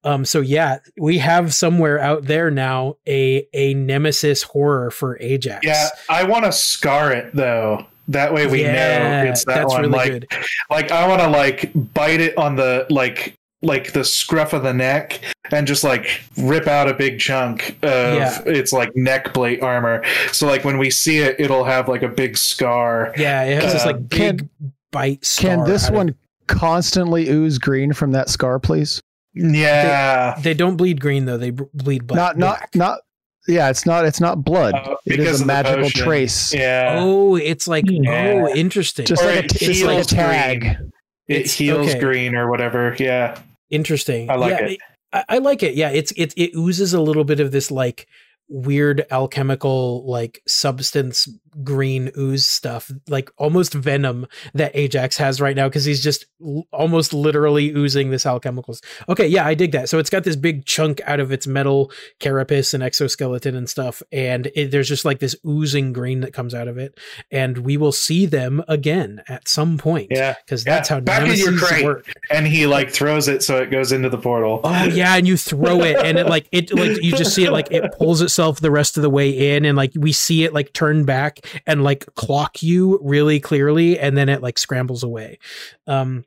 [0.06, 2.69] Um, so yeah, we have somewhere out there now
[3.08, 5.66] a a nemesis horror for Ajax.
[5.66, 7.86] Yeah, I want to scar it though.
[8.08, 9.82] That way we Yeah, know it's that that's one.
[9.82, 10.28] really like, good.
[10.72, 14.74] like I want to like bite it on the like like the scruff of the
[14.74, 15.20] neck
[15.52, 18.42] and just like rip out a big chunk of Yeah.
[18.46, 20.02] its like neck plate armor.
[20.32, 23.14] So like when we see it, it'll have like a big scar.
[23.18, 24.50] Yeah, it has this Uh, like can- big
[24.92, 25.36] bite.
[25.38, 26.16] Can this out of- one
[26.48, 29.02] constantly ooze green from that scar, please?
[29.34, 31.38] Yeah, They don't bleed green though.
[31.38, 32.18] They bleed black.
[32.18, 32.76] not not black.
[32.76, 33.00] not
[33.48, 34.74] yeah, it's not it's not blood.
[34.76, 36.54] Uh, it because is a magical trace.
[36.54, 36.98] yeah.
[37.00, 38.46] Oh, it's like Yeah.
[38.48, 39.06] oh, interesting.
[39.06, 40.60] Just Or like a, it t- just like a tag.
[40.62, 40.92] green.
[41.28, 42.00] It It's- heals okay.
[42.00, 42.96] green or whatever.
[43.00, 43.40] Yeah.
[43.70, 44.30] interesting.
[44.30, 44.80] I like yeah, it.
[45.14, 45.76] I, I like it.
[45.76, 48.08] Yeah, it's it it oozes a little bit of this like
[48.50, 51.28] weird alchemical like substance
[51.64, 56.66] green ooze stuff like almost venom that ajax has right now because he's just l-
[56.72, 60.66] almost literally oozing this alchemicals okay yeah i dig that so it's got this big
[60.66, 65.20] chunk out of its metal carapace and exoskeleton and stuff and it, there's just like
[65.20, 66.98] this oozing green that comes out of it
[67.32, 70.36] and we will see them again at some point Yeah.
[70.46, 71.86] because Yeah, that's how back in your nemesis crate.
[71.86, 74.62] work And he like throws it so it goes into the portal.
[74.64, 77.52] Oh yeah, and you throw it, and it like it like you just see it
[77.52, 80.54] like it pulls itself the rest of the way in, and like we see it
[80.54, 85.40] like turn back and like clock you really clearly, and then it like scrambles away.
[85.88, 86.26] Um,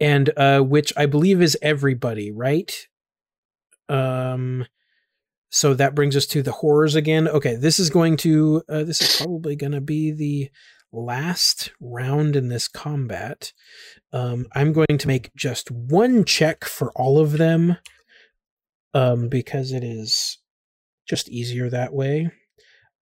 [0.00, 2.86] and uh, which I believe is everybody, right?
[3.88, 4.66] Um,
[5.50, 7.26] so that brings us to the horrors again.
[7.26, 10.50] Okay, this is going to uh, this is probably going to be the
[10.92, 13.52] last round in this combat.
[14.12, 17.76] Um, I'm going to make just one check for all of them
[18.94, 20.38] um, because it is
[21.08, 22.30] just easier that way.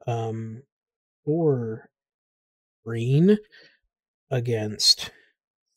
[0.06, 0.62] Um,
[1.26, 1.90] or
[2.84, 3.38] green
[4.30, 5.10] against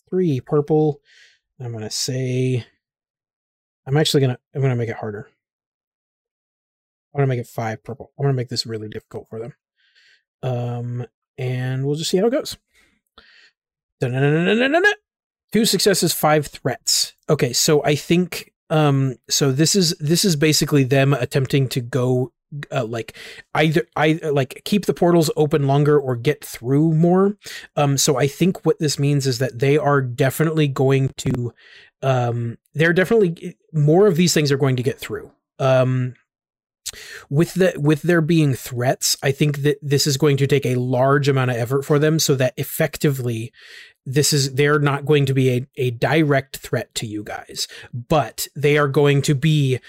[0.09, 1.01] three purple.
[1.59, 2.65] I'm gonna say
[3.85, 5.27] I'm actually gonna I'm gonna make it harder.
[7.13, 8.11] I'm gonna make it five purple.
[8.17, 9.53] I'm gonna make this really difficult for them.
[10.41, 11.05] Um,
[11.37, 12.55] and we'll just see how it goes.
[15.51, 17.13] Two successes, five threats.
[17.29, 22.31] Okay, so I think um so this is this is basically them attempting to go
[22.71, 23.15] uh, like
[23.53, 27.37] either I like keep the portals open longer or get through more.
[27.75, 31.53] Um so I think what this means is that they are definitely going to
[32.01, 35.31] um they're definitely more of these things are going to get through.
[35.59, 36.15] Um
[37.29, 40.75] with the with there being threats, I think that this is going to take a
[40.75, 43.51] large amount of effort for them so that effectively
[44.05, 48.47] this is they're not going to be a, a direct threat to you guys, but
[48.55, 49.79] they are going to be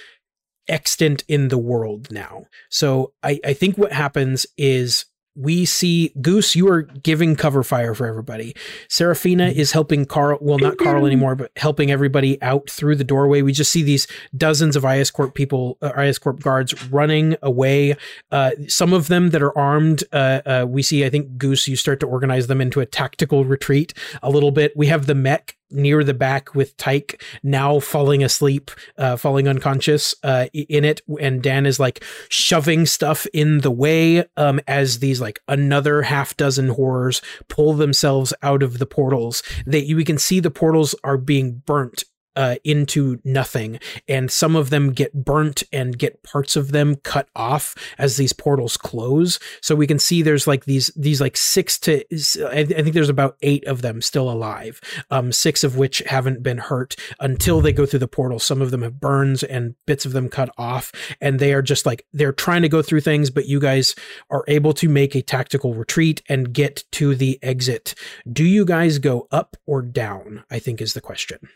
[0.71, 2.47] extant in the world now.
[2.69, 5.07] So I, I think what happens is
[5.37, 8.55] we see Goose, you are giving cover fire for everybody.
[8.89, 13.43] Serafina is helping Carl, well, not Carl anymore, but helping everybody out through the doorway.
[13.43, 14.07] We just see these
[14.37, 17.97] dozens of IS Corp people, uh, IS Corp guards running away.
[18.31, 21.77] Uh, some of them that are armed, uh, uh, we see, I think, Goose, you
[21.77, 24.77] start to organize them into a tactical retreat a little bit.
[24.77, 30.15] We have the mech near the back with Tyke now falling asleep, uh, falling unconscious
[30.23, 35.21] uh, in it, and Dan is like shoving stuff in the way um, as these
[35.21, 39.43] like another half dozen horrors pull themselves out of the portals.
[39.67, 42.05] That we can see the portals are being burnt.
[42.37, 47.29] Uh, into nothing, and some of them get burnt and get parts of them cut
[47.35, 49.39] off as these portals close.
[49.61, 52.05] So we can see there's like these these like six to
[52.47, 56.43] I I think there's about eight of them still alive um, six of which haven't
[56.43, 58.39] been hurt until they go through the portal.
[58.39, 61.87] Some of them have burns and bits of them cut off, and they are just
[61.87, 63.95] like they're trying to go through things, but you guys
[64.31, 67.95] are able to make a tactical retreat and get to the exit.
[68.31, 70.45] Do you guys go up or down?
[70.51, 71.49] I think is the question.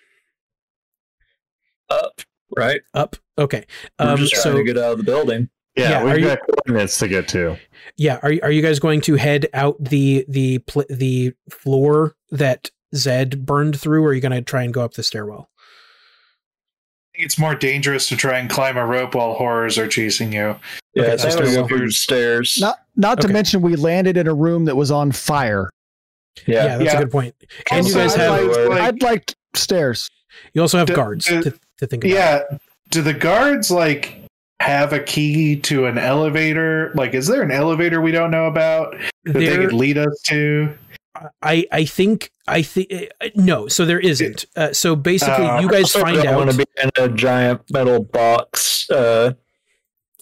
[1.90, 2.20] Up,
[2.56, 2.80] right?
[2.94, 3.16] Up.
[3.38, 3.64] Okay.
[3.98, 5.48] We're Um, just trying so to get out of the building.
[5.76, 7.56] Yeah, Yeah, are we've you- got coordinates to get to.
[7.96, 12.70] yeah, are are you guys going to head out the the pl- the floor that
[12.94, 15.50] Zed burned through, or are you going to try and go up the stairwell?
[17.12, 20.32] I think it's more dangerous to try and climb a rope while horrors are chasing
[20.32, 20.56] you.
[20.94, 22.56] Yeah, Okay, so go through stairs.
[22.60, 25.70] Not not to mention we landed in a room that was on fire.
[26.46, 26.78] Yeah, yeah.
[26.78, 26.98] that's Yeah.
[26.98, 27.34] a good point.
[27.72, 30.08] And you Also, guys I'd have like- like- I'd like stairs.
[30.52, 32.14] you also have Do- guards do- to, to think about.
[32.14, 32.58] Yeah.
[32.90, 34.20] Do the guards like
[34.60, 36.92] have a key to an elevator?
[36.94, 40.76] Like, is there an elevator we don't know about that they could lead us to?
[41.42, 43.68] I I think I think uh, no.
[43.68, 44.46] So there isn't.
[44.56, 46.52] Uh, so basically, Uh, you guys Also, find don't want out.
[46.52, 49.32] to be in a giant metal box uh,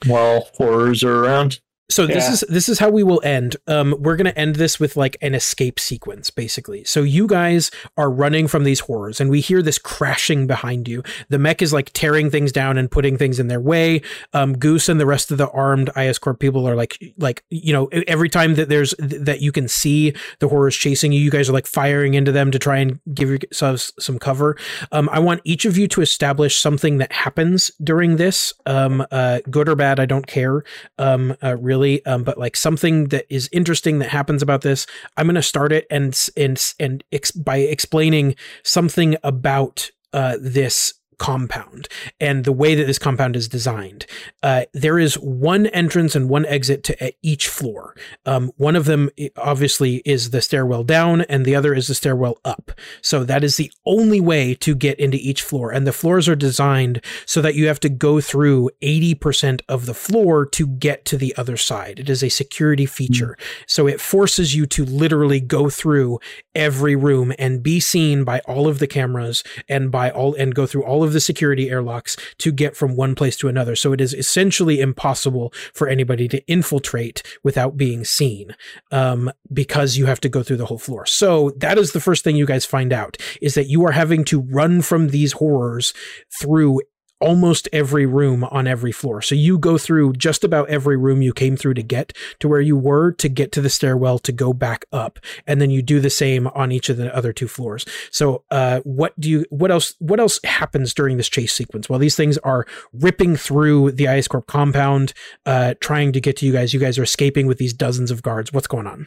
[0.06, 1.60] while horrors are around.
[1.94, 2.32] So this Yeah.
[2.32, 3.56] is this is how we will end.
[3.66, 6.84] Um we're going to end this with like an escape sequence basically.
[6.84, 11.02] So you guys are running from these horrors and we hear this crashing behind you.
[11.28, 14.02] The mech is like tearing things down and putting things in their way.
[14.32, 17.72] Um goose and the rest of the armed IS Corp people are like like you
[17.72, 21.48] know every time that there's that you can see the horrors chasing you you guys
[21.48, 24.56] are like firing into them to try and give yourselves some cover.
[24.92, 28.52] Um i want each of you to establish something that happens during this.
[28.66, 30.62] Um uh good or bad i don't care.
[30.98, 35.26] Um uh, really um but like something that is interesting that happens about this i'm
[35.26, 41.86] going to start it and and and ex- by explaining something about uh this compound
[42.18, 44.06] and the way that this compound is designed
[44.42, 47.94] uh, there is one entrance and one exit to each floor
[48.26, 52.38] um, one of them obviously is the stairwell down and the other is the stairwell
[52.44, 56.28] up so that is the only way to get into each floor and the floors
[56.28, 61.04] are designed so that you have to go through 80% of the floor to get
[61.04, 62.00] to the other side.
[62.00, 63.36] It is a security feature.
[63.66, 66.18] So it forces you to literally go through
[66.54, 70.66] every room and be seen by all of the cameras and by all and go
[70.66, 73.76] through all of the security airlocks to get from one place to another.
[73.76, 78.56] So it is essentially impossible for anybody to infiltrate without being seen
[78.90, 81.06] um, because you have to go through the whole floor.
[81.06, 84.24] So that is the first thing you guys find out is that you are having
[84.24, 85.92] to run from these horrors
[86.40, 86.80] through
[87.22, 89.22] almost every room on every floor.
[89.22, 92.60] So you go through just about every room you came through to get to where
[92.60, 95.20] you were to get to the stairwell to go back up.
[95.46, 97.86] And then you do the same on each of the other two floors.
[98.10, 101.88] So uh what do you what else what else happens during this chase sequence?
[101.88, 105.14] Well, these things are ripping through the IS Corp compound,
[105.46, 106.74] uh trying to get to you guys.
[106.74, 108.52] You guys are escaping with these dozens of guards.
[108.52, 109.06] What's going on?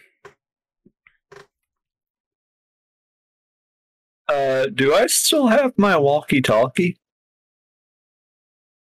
[4.27, 6.97] Uh, do I still have my walkie-talkie?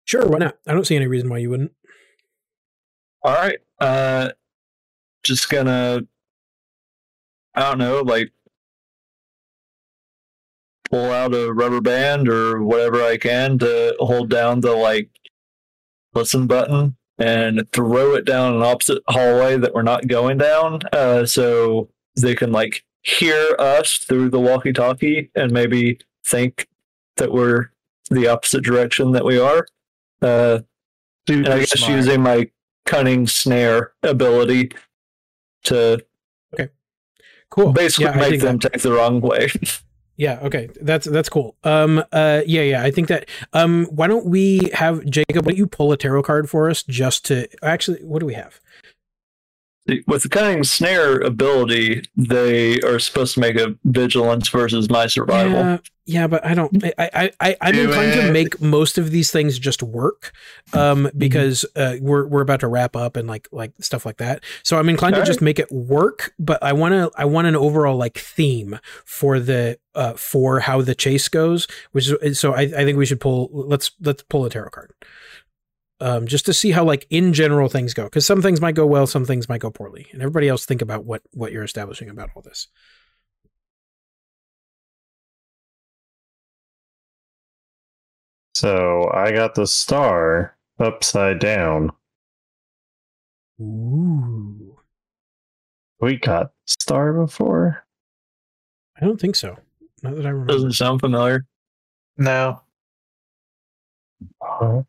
[0.04, 0.58] Sure, why not?
[0.66, 1.72] I don't see any reason why you wouldn't.
[3.22, 3.58] All right.
[3.80, 4.30] Uh,
[5.22, 6.02] just gonna,
[7.54, 8.30] I don't know, like
[10.90, 15.08] pull out a rubber band or whatever I can to hold down the like
[16.12, 21.24] listen button and throw it down an opposite hallway that we're not going down, uh,
[21.24, 21.88] so
[22.20, 26.66] they can like hear us through the walkie-talkie and maybe think
[27.16, 27.70] that we're
[28.10, 29.66] the opposite direction that we are.
[30.24, 30.60] Uh,
[31.28, 31.92] and I guess smart.
[31.92, 32.50] using my
[32.86, 34.72] cunning snare ability
[35.64, 36.04] to
[36.54, 36.68] okay,
[37.50, 37.72] Cool.
[37.72, 39.50] basically Yeah, make them that- take the wrong way.
[40.16, 40.68] Yeah, okay.
[40.80, 41.56] That's that's cool.
[41.64, 45.58] Um uh yeah, yeah, I think that um why don't we have Jacob, why don't
[45.58, 48.60] you pull a tarot card for us just to actually what do we have?
[50.06, 55.52] With the cunning snare ability, they are supposed to make a vigilance versus my survival.
[55.52, 59.10] Yeah, yeah, but I don't I I, I I'm Do inclined to make most of
[59.10, 60.32] these things just work.
[60.72, 64.42] Um because uh we're we're about to wrap up and like like stuff like that.
[64.62, 65.26] So I'm inclined to Alright.
[65.26, 69.78] just make it work, but I wanna I want an overall like theme for the
[69.94, 73.50] uh for how the chase goes, which is so I, I think we should pull
[73.52, 74.94] let's let's pull a tarot card.
[76.00, 78.86] Um, just to see how like in general things go because some things might go
[78.86, 82.08] well some things might go poorly and everybody else think about what what you're establishing
[82.10, 82.68] about all this
[88.54, 91.90] So I got the star upside down.
[93.60, 94.78] ooh
[96.00, 97.84] We got star before.
[99.00, 99.56] i don't think so
[100.02, 101.46] not that i remember Doesn't sound familiar.
[102.16, 102.60] No.
[104.38, 104.84] What?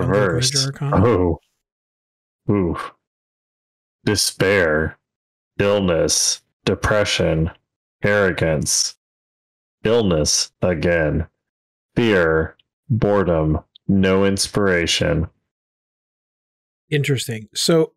[0.00, 0.70] Reversed.
[0.80, 1.38] Oh.
[2.50, 2.76] Ooh.
[4.04, 4.98] Despair.
[5.58, 6.42] Illness.
[6.64, 7.50] Depression.
[8.02, 8.96] Arrogance.
[9.84, 11.26] Illness again.
[11.94, 12.56] Fear.
[12.88, 13.60] Boredom.
[13.88, 15.28] No inspiration.
[16.90, 17.92] interesting so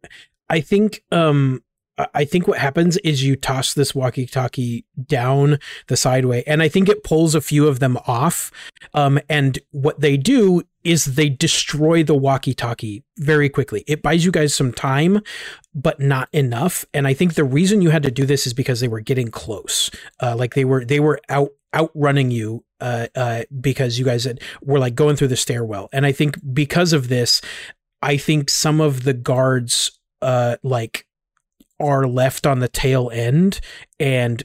[0.49, 1.61] i think um
[1.97, 6.89] I- think what happens is you toss this walkie-talkie down the sideway, and I think
[6.89, 8.51] it pulls a few of them off.
[8.93, 13.83] Um, and what they do is they destroy the walkie-talkie very quickly.
[13.87, 15.21] It buys you guys some time,
[15.73, 16.85] but not enough.
[16.93, 19.29] And I think the reason you had to do this is because they were getting
[19.29, 19.89] close.
[20.21, 24.39] Uh, like they were they were out outrunning you uh, uh, because you guys had,
[24.61, 25.89] were like going through the stairwell.
[25.91, 27.41] And I think because of this,
[28.01, 31.05] I think some of the guards uh, like
[31.79, 33.59] are left on the tail end
[33.99, 34.43] and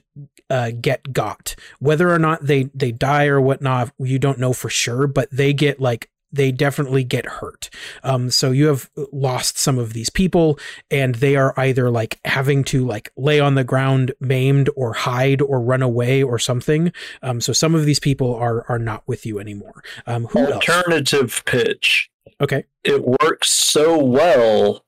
[0.49, 1.55] uh, get got.
[1.79, 5.53] Whether or not they they die or whatnot, you don't know for sure, but they
[5.53, 7.71] get like they definitely get hurt.
[8.03, 10.59] Um, so you have lost some of these people,
[10.91, 15.41] and they are either like having to like lay on the ground maimed, or hide,
[15.41, 16.93] or run away, or something.
[17.23, 19.83] Um, so some of these people are are not with you anymore.
[20.07, 20.53] Um, who else?
[20.55, 22.11] Alternative pitch.
[22.41, 22.65] Okay.
[22.85, 24.85] It works so well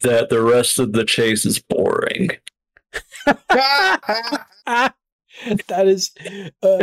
[0.00, 2.30] that the rest of the chase is boring.
[5.68, 6.10] that is
[6.62, 6.78] uh,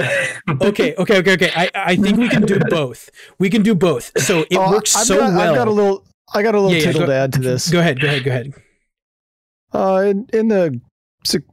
[0.62, 4.12] okay okay okay okay I, I think we can do both we can do both
[4.22, 6.06] so it Oh, works I've so got, well I've got a little.
[6.34, 7.70] I got a little Yeah, yeah, tittle go- to add to this.
[7.70, 8.54] go ahead go ahead go ahead
[9.74, 10.80] Uh, in, in the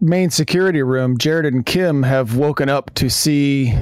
[0.01, 3.73] main security room, Jared and Kim have woken up to see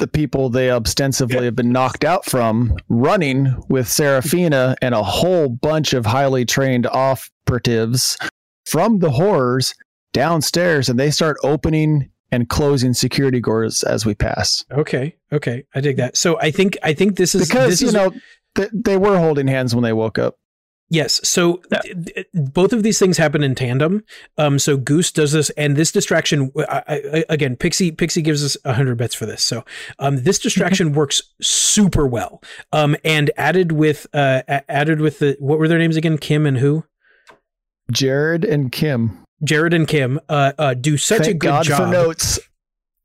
[0.00, 5.48] the people they ostensibly have been knocked out from running with Serafina and a whole
[5.48, 8.18] bunch of highly trained operatives
[8.66, 9.74] from the horrors
[10.12, 14.64] downstairs, and they start opening and closing security doors as we pass.
[14.72, 17.88] okay okay i dig that so i think i think this is Because this you
[17.88, 18.12] is know
[18.56, 20.36] th- they were holding hands when they woke up.
[20.92, 21.20] Yes.
[21.22, 21.78] So Yeah.
[21.82, 24.02] th- th- both of these things happen in tandem.
[24.36, 28.56] Um, so Goose does this, and this distraction I, I, again, Pixie Pixie gives us
[28.66, 29.44] hundred bets for this.
[29.44, 29.64] So
[30.00, 32.42] um, this distraction works super well.
[32.72, 36.18] Um, and added with uh, a- added with the what were their names again?
[36.18, 36.84] Kim and who?
[37.92, 39.24] Jared and Kim.
[39.44, 41.78] Jared and Kim uh, uh, do such Thank a good God job.
[41.78, 42.38] for notes.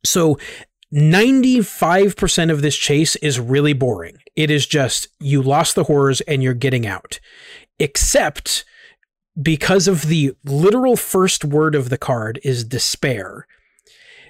[0.03, 0.38] So
[0.93, 4.17] 95% of this chase is really boring.
[4.36, 7.19] It is just you lost the horrors and you're getting out.
[7.80, 8.63] Except
[9.41, 13.47] because of the literal first word of the card is despair.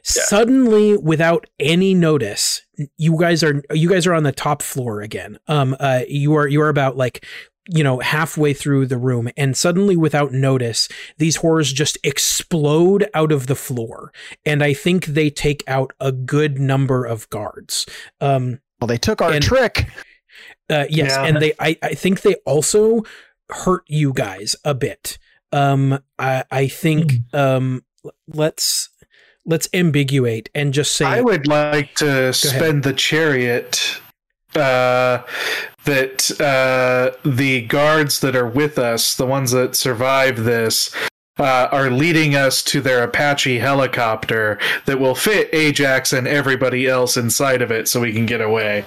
[0.08, 2.62] Suddenly, without any notice,
[2.98, 5.40] you guys are you guys are on the top floor again.
[5.48, 7.26] Um, uh, you are you are about like
[7.68, 10.88] you know halfway through the room, and suddenly, without notice,
[11.18, 14.12] these horrors just explode out of the floor
[14.46, 17.88] and I think they take out a good number of guards.
[18.22, 19.88] Um, Well, they took our And- trick.
[20.70, 21.26] uh, yes, Yeah.
[21.26, 23.02] and they I, I think they also
[23.50, 25.18] hurt you guys a bit.
[25.52, 27.84] Um, I I think um,
[28.28, 28.90] let's
[29.46, 34.00] let's ambiguate and just say I would like to spend the chariot
[34.56, 35.22] uh,
[35.84, 40.94] that uh, the guards that are with us, the ones that survive this,
[41.38, 47.18] uh, are leading us to their Apache helicopter that will fit Ajax and everybody else
[47.18, 48.86] inside of it so we can get away.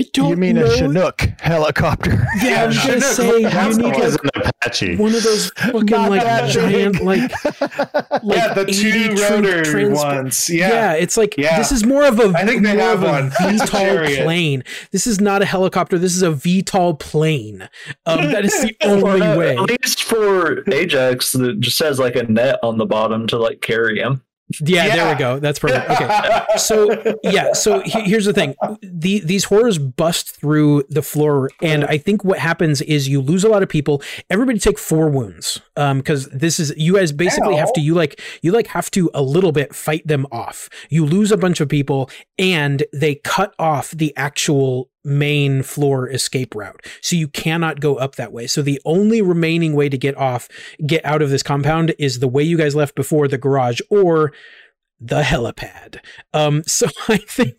[0.00, 2.26] I don't You mean know- a Chinook helicopter?
[2.42, 3.82] Yeah, I was gonna Chinook, say you need one.
[3.82, 4.96] Like an Apache.
[4.96, 9.62] one of those fucking Not like giant like like yeah, the 80 two troop rotor
[9.64, 10.48] transport- ones.
[10.50, 10.68] Yeah.
[10.68, 10.92] Yeah.
[10.94, 11.58] it's like Yeah.
[11.58, 13.30] this is more of a I think they have one.
[13.40, 14.64] VTOL plane.
[14.90, 15.98] This is not a helicopter.
[15.98, 17.68] This is a VTOL plane.
[18.06, 19.56] Um, that is the only Or, uh, way.
[19.58, 23.60] At least for Ajax, that just has like a net on the bottom to like
[23.60, 24.22] carry him.
[24.60, 25.38] Yeah, there we go.
[25.38, 25.88] That's perfect.
[25.90, 26.44] Okay.
[26.56, 31.84] So yeah, so he- here's the thing: the, these horrors bust through the floor, and
[31.84, 34.02] I think what happens is you lose a lot of people.
[34.28, 38.20] Everybody take four wounds, um, because this is you guys basically have to you like
[38.42, 40.68] you like have to a little bit fight them off.
[40.88, 46.54] You lose a bunch of people, and they cut off the actual main floor escape
[46.54, 48.46] route, so you cannot go up that way.
[48.46, 50.48] So the only remaining way to get off,
[50.86, 54.32] get out of this compound, is the way you guys left before the garage, or
[55.00, 55.98] the helipad.
[56.34, 57.54] Um, so I think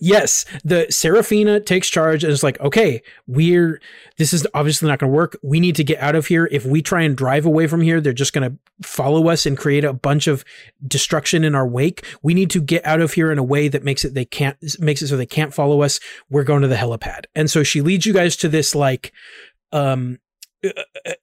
[0.00, 3.80] yes, the Serafina takes charge and is like, okay, we're
[4.18, 5.36] this is obviously not going to work.
[5.42, 6.48] We need to get out of here.
[6.50, 9.58] If we try and drive away from here, they're just going to follow us and
[9.58, 10.44] create a bunch of
[10.86, 12.04] destruction in our wake.
[12.22, 14.56] We need to get out of here in a way that makes it they can't
[14.78, 16.00] makes it so they can't follow us.
[16.30, 19.12] We're going to the helipad, and so she leads you guys to this like
[19.72, 20.18] um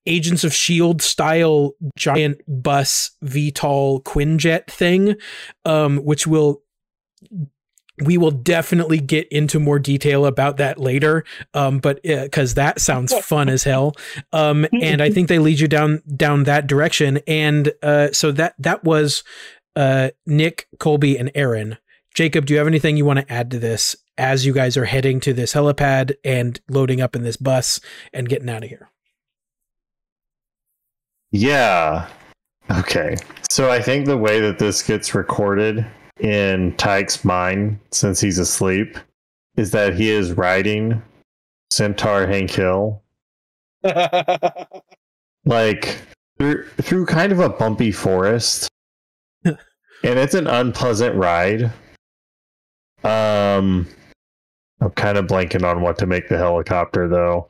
[0.05, 5.15] Agents of Shield style giant bus VTOL Quinjet thing,
[5.65, 6.61] um, which will
[8.03, 11.23] we will definitely get into more detail about that later.
[11.53, 13.93] Um, but because that sounds fun as hell.
[14.31, 17.19] Um, and I think they lead you down down that direction.
[17.27, 19.23] And uh, so that that was
[19.75, 21.77] uh Nick, Colby, and Aaron.
[22.13, 24.85] Jacob, do you have anything you want to add to this as you guys are
[24.85, 27.79] heading to this helipad and loading up in this bus
[28.13, 28.89] and getting out of here?
[31.33, 32.07] Yeah.
[32.71, 33.17] Okay.
[33.49, 35.85] So I think the way that this gets recorded
[36.19, 38.97] in Tyke's mind, since he's asleep,
[39.57, 41.01] is that he is riding
[41.71, 43.01] Centaur Hank Hill,
[45.45, 45.97] like
[46.37, 48.69] through through kind of a bumpy forest.
[49.43, 49.57] and
[50.03, 51.63] it's an unpleasant ride.
[53.03, 53.87] Um,
[54.79, 57.47] I'm kind of blanking on what to make the helicopter though.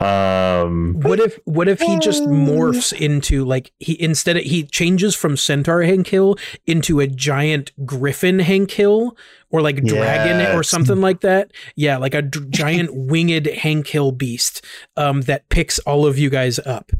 [0.00, 5.14] Um, What if what if he just morphs into like he instead of he changes
[5.14, 6.36] from centaur Hank Hill
[6.66, 9.16] into a giant griffin Hank Hill
[9.50, 11.52] or like dragon or something like that?
[11.76, 14.64] Yeah, like a d- giant winged Hank Hill beast
[14.96, 16.92] um, that picks all of you guys up.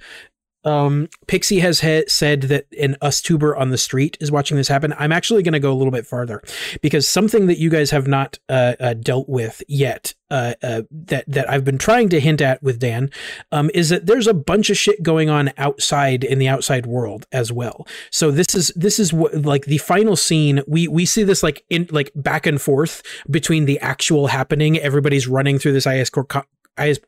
[0.64, 4.68] Um, Pixie has ha- said that an us tuber on the street is watching this
[4.68, 4.94] happen.
[4.98, 6.42] I'm actually going to go a little bit farther
[6.80, 11.24] because something that you guys have not uh, uh, dealt with yet, uh, uh, that
[11.28, 13.10] that I've been trying to hint at with Dan,
[13.50, 17.26] um, is that there's a bunch of shit going on outside in the outside world
[17.32, 17.86] as well.
[18.10, 20.62] So this is this is what like the final scene.
[20.66, 24.78] We we see this like in like back and forth between the actual happening.
[24.78, 26.28] Everybody's running through this IS Corp.
[26.28, 26.44] Co-
[26.78, 27.00] IS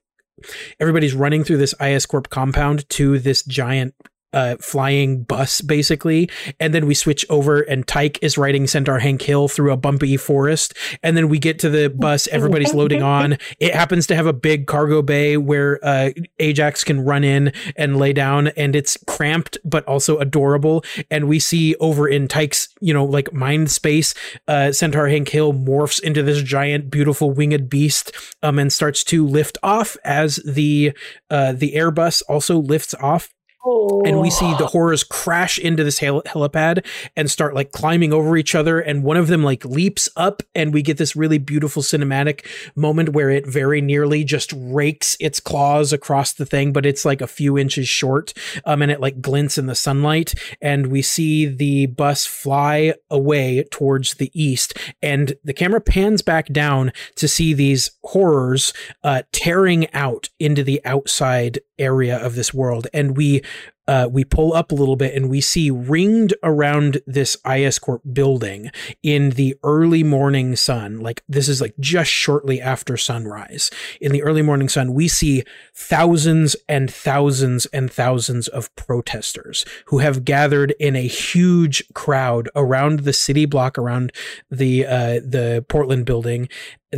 [0.80, 3.94] everybody's running through this IS Corp compound to this giant
[4.34, 6.28] uh, flying bus, basically.
[6.60, 10.16] And then we switch over, and Tyke is riding Centaur Hank Hill through a bumpy
[10.16, 10.74] forest.
[11.02, 13.38] And then we get to the bus, everybody's loading on.
[13.60, 17.96] It happens to have a big cargo bay where uh, Ajax can run in and
[17.96, 20.84] lay down, and it's cramped but also adorable.
[21.10, 24.14] And we see over in Tyke's, you know, like mind space,
[24.48, 28.12] uh, Centaur Hank Hill morphs into this giant, beautiful winged beast,
[28.42, 30.92] um, and starts to lift off as the
[31.30, 33.30] uh, the Airbus also lifts off
[33.64, 36.84] and we see the horrors crash into this hel- helipad
[37.16, 40.74] and start like climbing over each other and one of them like leaps up and
[40.74, 42.46] we get this really beautiful cinematic
[42.76, 47.22] moment where it very nearly just rakes its claws across the thing but it's like
[47.22, 48.34] a few inches short
[48.66, 53.64] um and it like glints in the sunlight and we see the bus fly away
[53.70, 59.90] towards the east and the camera pans back down to see these horrors uh tearing
[59.94, 63.42] out into the outside area of this world and we
[63.86, 68.02] uh, we pull up a little bit and we see ringed around this IS Corp
[68.12, 68.70] building
[69.02, 71.00] in the early morning sun.
[71.00, 73.70] Like this is like just shortly after sunrise.
[74.00, 75.44] In the early morning sun, we see
[75.74, 83.00] thousands and thousands and thousands of protesters who have gathered in a huge crowd around
[83.00, 84.12] the city block around
[84.50, 86.48] the uh, the Portland building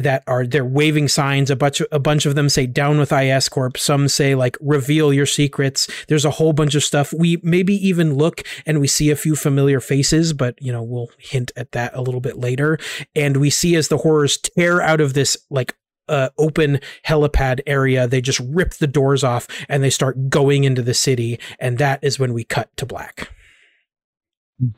[0.03, 1.51] that are they're waving signs.
[1.51, 3.79] A bunch of, a bunch of them say down with IS corp.
[3.79, 5.89] Some say like reveal your secrets.
[6.09, 7.13] There's a whole bunch of stuff.
[7.13, 11.11] We maybe even look and we see a few familiar faces but you know we'll
[11.19, 12.79] hint at that a little bit later.
[13.15, 15.77] And we see as the horrors tear out of this like
[16.09, 20.83] uh, open helipad area they just rip the doors off and they start going into
[20.83, 21.41] the city.
[21.59, 23.33] And that is when we cut to black.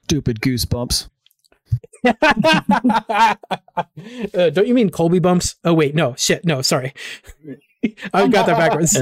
[0.05, 1.09] Stupid goosebumps.
[2.05, 3.35] Uh,
[4.51, 5.57] don't you mean Colby bumps?
[5.65, 6.95] Oh wait, no, shit, no, sorry.
[8.12, 8.99] I got that backwards.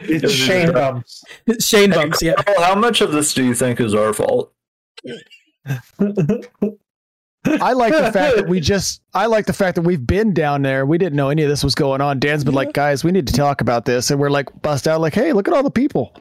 [0.00, 1.22] It's Shane bumps.
[1.60, 2.34] Shane bumps, yeah.
[2.34, 4.52] Carl, how much of this do you think is our fault?
[7.44, 10.62] I like the fact that we just I like the fact that we've been down
[10.62, 10.86] there.
[10.86, 12.18] We didn't know any of this was going on.
[12.18, 14.10] Dan's been like, guys, we need to talk about this.
[14.10, 16.14] And we're like bust out like, hey, look at all the people.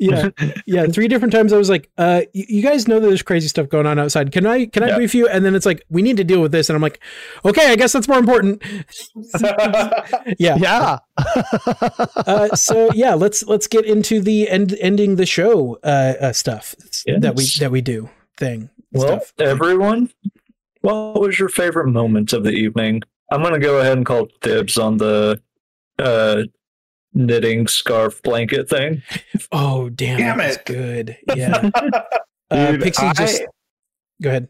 [0.00, 0.30] Yeah,
[0.66, 0.86] yeah.
[0.86, 3.68] Three different times I was like, uh, y- "You guys know that there's crazy stuff
[3.68, 4.32] going on outside.
[4.32, 4.96] Can I can I Yeah.
[4.96, 7.00] brief you?" And then it's like, "We need to deal with this," and I'm like,
[7.44, 8.62] "Okay, I guess that's more important."
[10.38, 10.56] yeah.
[10.56, 10.98] Yeah.
[12.26, 16.74] Uh, so yeah, let's let's get into the end ending the show uh, uh stuff
[17.06, 18.08] that we that we do
[18.38, 19.32] thing Well, stuff.
[19.38, 20.10] everyone,
[20.80, 23.02] what was your favorite moment of the evening?
[23.30, 25.40] I'm going to go ahead and call dibs on the
[25.98, 26.42] uh,
[27.14, 29.02] knitting scarf blanket thing.
[29.52, 30.64] Oh damn, Damn that it.
[30.66, 31.16] good.
[31.36, 31.70] Yeah.
[32.50, 33.42] Uh, Dude, Pixie I- just
[34.22, 34.48] go ahead.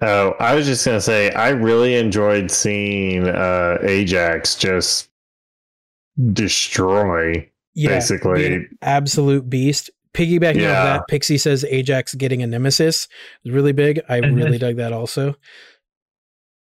[0.00, 5.08] Oh, I was just gonna say I really enjoyed seeing uh, Ajax just
[6.32, 8.66] destroy Yeah, basically.
[8.82, 9.90] absolute beast.
[10.12, 10.70] Piggybacking Yeah.
[10.78, 13.08] off that, Pixie says Ajax getting a nemesis
[13.44, 14.00] is really big.
[14.08, 15.34] I really dug that also.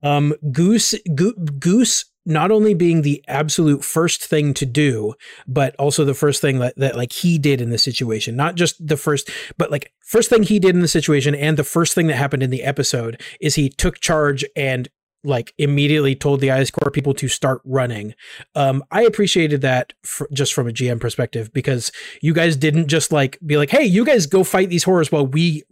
[0.02, 5.14] Um, Goose, Go- Goose, not only being the absolute first thing to do,
[5.48, 8.36] but also the first thing that, that like he did in the situation.
[8.36, 11.64] Not just the first, but like first thing he did in the situation, and the
[11.64, 14.90] first thing that happened in the episode is he took charge and
[15.26, 18.14] like immediately told the IS Corps people to start running.
[18.54, 21.92] Um, I appreciated that fr- just from a GM perspective because
[22.22, 25.26] you guys didn't just like be like, "Hey, you guys go fight these horrors while
[25.28, 25.64] we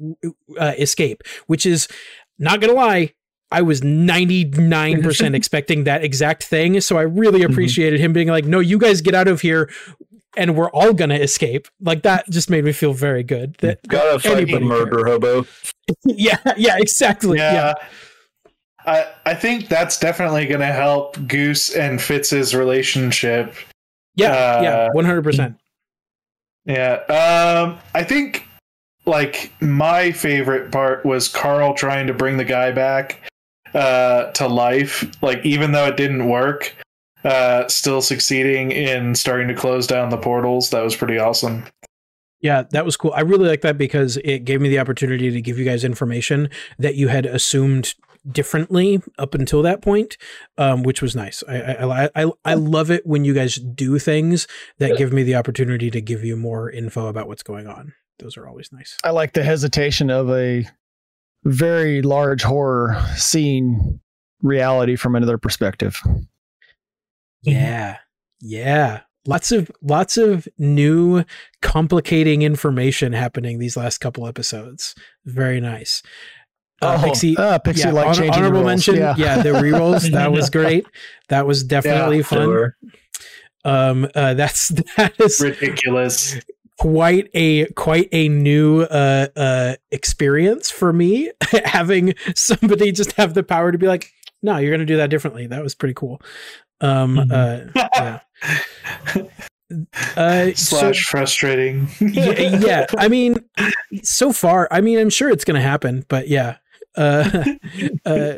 [0.59, 1.87] uh, escape," which is
[2.39, 3.13] not gonna lie.
[3.53, 6.81] I was 99% expecting that exact thing.
[6.81, 9.69] So I really appreciated him being like, no, you guys get out of here
[10.35, 11.67] and we're all going to escape.
[11.79, 13.53] Like that just made me feel very good.
[13.59, 15.45] That, Gotta fight the Anybody murder hobo.
[16.03, 17.37] yeah, yeah, exactly.
[17.37, 17.53] Yeah.
[17.53, 17.73] yeah.
[18.87, 23.53] I I think that's definitely going to help Goose and Fitz's relationship.
[24.15, 24.31] Yeah.
[24.31, 24.89] Uh, yeah.
[24.95, 25.55] 100%.
[26.65, 27.03] Yeah.
[27.07, 28.47] Um I think
[29.05, 33.29] like my favorite part was Carl trying to bring the guy back
[33.73, 35.09] uh, to life.
[35.21, 36.75] Like even though it didn't work,
[37.23, 40.69] uh, still succeeding in starting to close down the portals.
[40.71, 41.65] That was pretty awesome.
[42.41, 43.13] Yeah, that was cool.
[43.15, 46.49] I really like that because it gave me the opportunity to give you guys information
[46.77, 47.95] that you had assumed
[48.29, 50.17] differently up until that point,
[50.57, 51.41] um, which was nice.
[51.47, 54.47] I, I I I love it when you guys do things
[54.79, 57.93] that give me the opportunity to give you more info about what's going on.
[58.19, 58.97] Those are always nice.
[59.03, 60.65] I like the hesitation of a
[61.45, 63.99] very large horror seeing
[64.41, 65.99] reality from another perspective.
[67.41, 67.97] Yeah.
[68.41, 69.01] Yeah.
[69.25, 71.23] Lots of lots of new
[71.61, 74.95] complicating information happening these last couple episodes.
[75.25, 76.01] Very nice.
[76.81, 78.67] Uh, Oh, Pixie, uh, Pixie yeah, like hon- changing honorable rules.
[78.67, 78.95] mention.
[78.97, 79.15] Yeah.
[79.17, 79.41] Yeah.
[79.41, 80.11] the rerolls.
[80.11, 80.85] That was great.
[81.29, 82.43] That was definitely Yeah, fun.
[82.45, 82.77] Sure.
[83.63, 84.67] Um, uh, that's
[84.97, 86.37] that is Ridiculous.
[86.79, 91.31] Quite a quite a new uh uh experience for me
[91.65, 94.09] having somebody just have the power to be like
[94.41, 95.47] no you're gonna do that differently.
[95.47, 96.21] That was pretty cool.
[96.81, 97.75] Um Mhm.
[97.75, 98.19] uh
[99.15, 99.27] yeah.
[100.15, 101.87] Uh so, Slash frustrating.
[101.99, 102.85] yeah, yeah.
[102.97, 103.35] I mean
[104.03, 106.57] so far i mean i'm sure it's gonna happen but yeah.
[106.95, 107.53] Uh
[108.05, 108.33] uh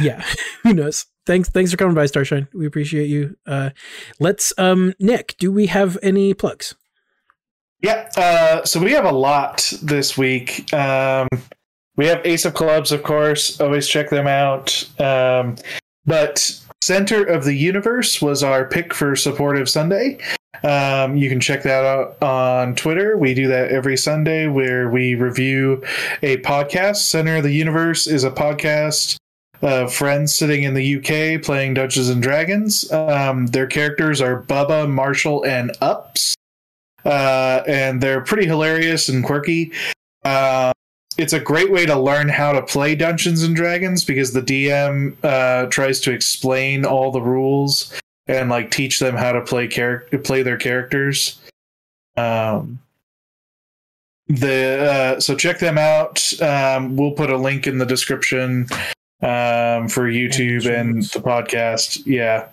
[0.00, 0.24] yeah.
[0.62, 1.06] Who knows?
[1.26, 2.48] Thanks thanks for coming by starshine.
[2.54, 3.36] We appreciate you.
[3.46, 3.70] Uh
[4.20, 6.74] let's um nick do we have any plugs
[7.80, 10.72] Yeah, uh, so we have a lot this week.
[10.72, 11.28] Um,
[11.96, 13.60] we have Ace of Clubs, of course.
[13.60, 14.88] Always check them out.
[14.98, 15.56] Um,
[16.04, 20.18] but Center of the Universe was our pick for Supportive Sunday.
[20.62, 23.16] Um, you can check that out on Twitter.
[23.16, 25.82] We do that every Sunday where we review
[26.22, 26.96] a podcast.
[26.96, 29.16] Center of the Universe is a podcast
[29.62, 32.90] of friends sitting in the UK playing Dungeons and Dragons.
[32.92, 36.35] Um, their characters are Bubba, Marshall, and Ups
[37.06, 39.72] uh, and they're pretty hilarious and quirky.
[40.24, 40.72] Uh,
[41.18, 45.16] it's a great way to learn how to play Dungeons and Dragons because the DM
[45.22, 47.94] uh, tries to explain all the rules
[48.26, 51.40] and like teach them how to play character play their characters.
[52.16, 52.80] Um,
[54.26, 56.42] the uh, so check them out.
[56.42, 58.66] Um, we'll put a link in the description
[59.22, 62.02] um, for YouTube and the podcast.
[62.04, 62.48] Yeah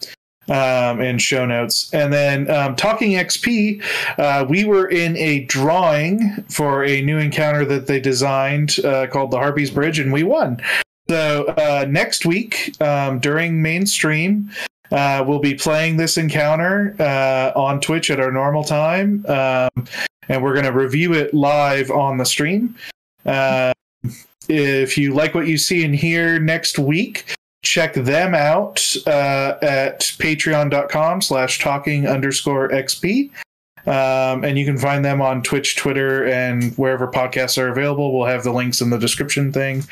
[0.49, 1.93] um, and show notes.
[1.93, 3.83] And then um, Talking XP,
[4.17, 9.31] uh, we were in a drawing for a new encounter that they designed uh, called
[9.31, 10.61] the Harpies Bridge, and we won.
[11.09, 14.49] So uh, next week um, during mainstream,
[14.91, 19.69] uh, we'll be playing this encounter uh, on Twitch at our normal time, um,
[20.29, 22.75] and we're going to review it live on the stream.
[23.25, 23.73] Uh,
[24.47, 30.01] if you like what you see and hear next week, check them out uh, at
[30.19, 33.31] patreon.com slash talking underscore xp
[33.85, 38.17] um, and you can find them on twitch twitter and wherever podcasts are available.
[38.17, 39.83] We'll have the links in the description thing.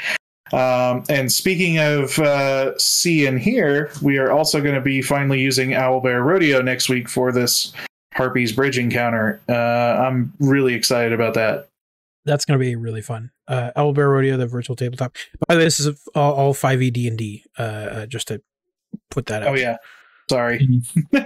[0.54, 5.40] Um, and speaking of uh, see and hear we are also going to be finally
[5.40, 7.74] using owlbear rodeo next week for this
[8.14, 9.40] harpies bridge encounter.
[9.48, 11.68] Uh, i'm really excited about that.
[12.26, 13.32] That's going to be really fun.
[13.52, 15.14] Uh, Owlbear Rodeo, the virtual tabletop.
[15.48, 18.42] By the way, this is all, all 5e D&D, uh, uh, just to
[19.10, 19.50] put that out.
[19.50, 19.76] oh yeah
[20.30, 20.82] sorry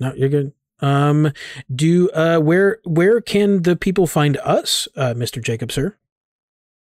[0.00, 0.52] No, you're good.
[0.80, 1.32] Um,
[1.74, 5.42] do, uh, where, where can the people find us, uh, Mr.
[5.42, 5.96] Jacob, sir?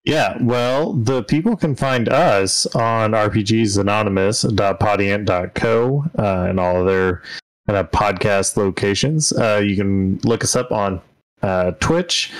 [0.04, 7.22] Yeah, well, the people can find us on rpgsanonymous.podiant.co uh, and all of their
[7.68, 9.32] kind of podcast locations.
[9.34, 11.02] Uh, you can look us up on
[11.42, 12.32] uh, Twitch,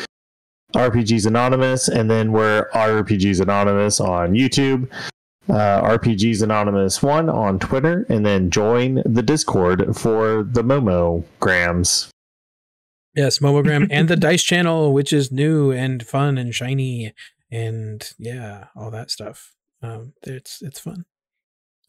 [0.76, 4.92] RPGs Anonymous, and then we're RPGs Anonymous on YouTube,
[5.50, 12.10] uh, RPGs Anonymous 1 on Twitter, and then join the Discord for the Momograms.
[13.16, 17.14] Yes, Momogram and the Dice Channel, which is new and fun and shiny
[17.50, 19.54] and yeah, all that stuff.
[19.82, 21.06] Um, it's it's fun.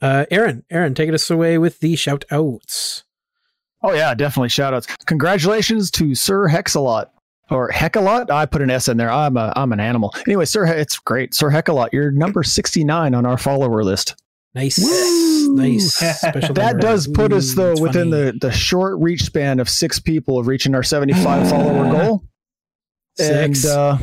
[0.01, 3.05] Uh, Aaron, Aaron, take us away with the shout outs.
[3.83, 4.87] Oh yeah, definitely shout outs.
[5.07, 7.09] Congratulations to Sir Hexalot.
[7.51, 8.31] Or Heckalot?
[8.31, 9.11] I put an S in there.
[9.11, 10.13] I'm a I'm an animal.
[10.27, 11.33] Anyway, Sir it's great.
[11.35, 14.17] Sir Heckalot, you're number 69 on our follower list.
[14.55, 15.55] Nice, Woo!
[15.55, 15.95] nice.
[15.95, 16.79] Special That number.
[16.81, 18.31] does put us though it's within funny.
[18.33, 22.25] the the short reach span of six people of reaching our 75 follower goal.
[23.17, 23.65] Six.
[23.65, 23.99] And uh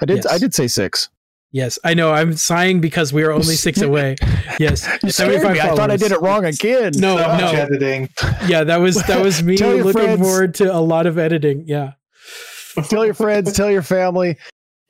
[0.00, 0.26] I did Yes.
[0.26, 1.08] I did say 6.
[1.52, 2.12] Yes, I know.
[2.12, 4.16] I'm sighing because we are only six away.
[4.58, 5.60] Yes, You scared me.
[5.60, 6.92] I thought I did it wrong again.
[6.96, 7.58] No, so much no.
[7.58, 8.08] editing
[8.46, 10.20] Yeah, that was that was me looking friends.
[10.20, 11.64] forward to a lot of editing.
[11.66, 11.92] Yeah.
[12.88, 14.36] tell your friends, tell your family,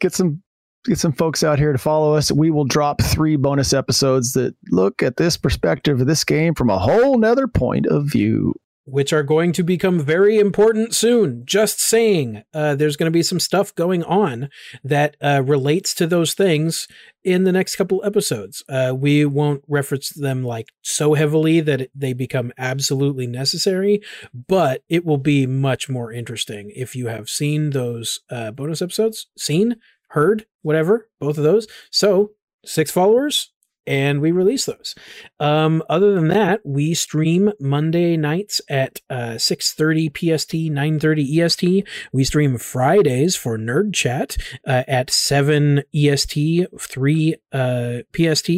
[0.01, 0.43] get some
[0.85, 2.33] get some folks out here to follow us.
[2.33, 6.71] We will drop three bonus episodes that look at this perspective of this game from
[6.71, 8.55] a whole nother point of view.
[8.85, 11.43] Which are going to become very important soon.
[11.45, 14.49] Just saying, uh, there's going to be some stuff going on
[14.83, 16.89] that uh, relates to those things
[17.23, 18.65] in the next couple episodes.
[18.69, 24.03] Uh, we won't reference them like so heavily that it, they become absolutely necessary,
[24.49, 29.29] but it will be much more interesting if you have seen those uh, bonus episodes,
[29.39, 29.77] seen,
[30.09, 31.67] heard, whatever, both of those.
[31.91, 32.33] So,
[32.65, 33.52] six followers,
[33.87, 34.95] and we release those.
[35.41, 41.89] Um, other than that, we stream Monday nights at uh, 6.30 PST, 9.30 EST.
[42.13, 44.37] We stream Fridays for Nerd Chat
[44.67, 48.51] uh, at 7 EST, 3 uh, PST.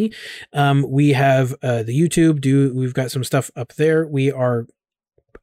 [0.53, 2.41] Um, we have uh, the YouTube.
[2.41, 4.07] Do We've got some stuff up there.
[4.07, 4.67] We are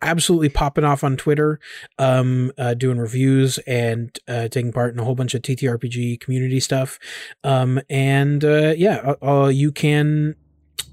[0.01, 1.59] absolutely popping off on Twitter,
[1.99, 6.59] um, uh, doing reviews and uh, taking part in a whole bunch of TTRPG community
[6.59, 6.99] stuff.
[7.43, 10.35] Um, and uh, yeah, uh, uh, you can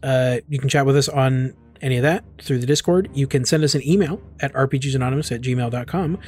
[0.03, 3.09] uh, you can chat with us on any of that through the Discord.
[3.15, 6.19] You can send us an email at rpgsanonymous at gmail.com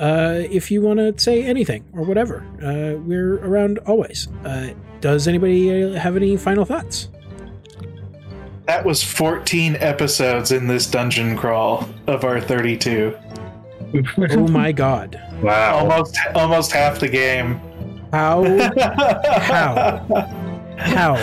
[0.00, 2.44] uh, if you want to say anything or whatever.
[2.62, 4.28] Uh, we're around always.
[4.44, 7.08] Uh, does anybody have any final thoughts?
[8.66, 13.16] That was 14 episodes in this dungeon crawl of our 32.
[14.34, 15.20] oh my god.
[15.40, 15.76] Wow.
[15.78, 17.60] Almost almost half the game.
[18.12, 18.42] How?
[19.40, 20.04] How?
[20.78, 21.14] How?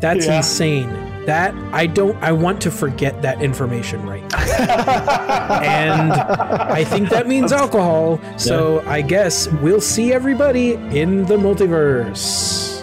[0.00, 0.36] That's Yeah.
[0.38, 0.90] insane.
[1.24, 5.58] That I don't I want to forget that information right now.
[5.62, 8.20] and I think that means alcohol.
[8.36, 12.82] So I guess we'll see everybody in the multiverse.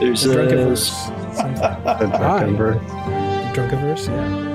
[0.00, 1.10] There's The a Drunkiverse.
[1.34, 3.18] Something.
[3.52, 4.51] Drunkiverse, yeah.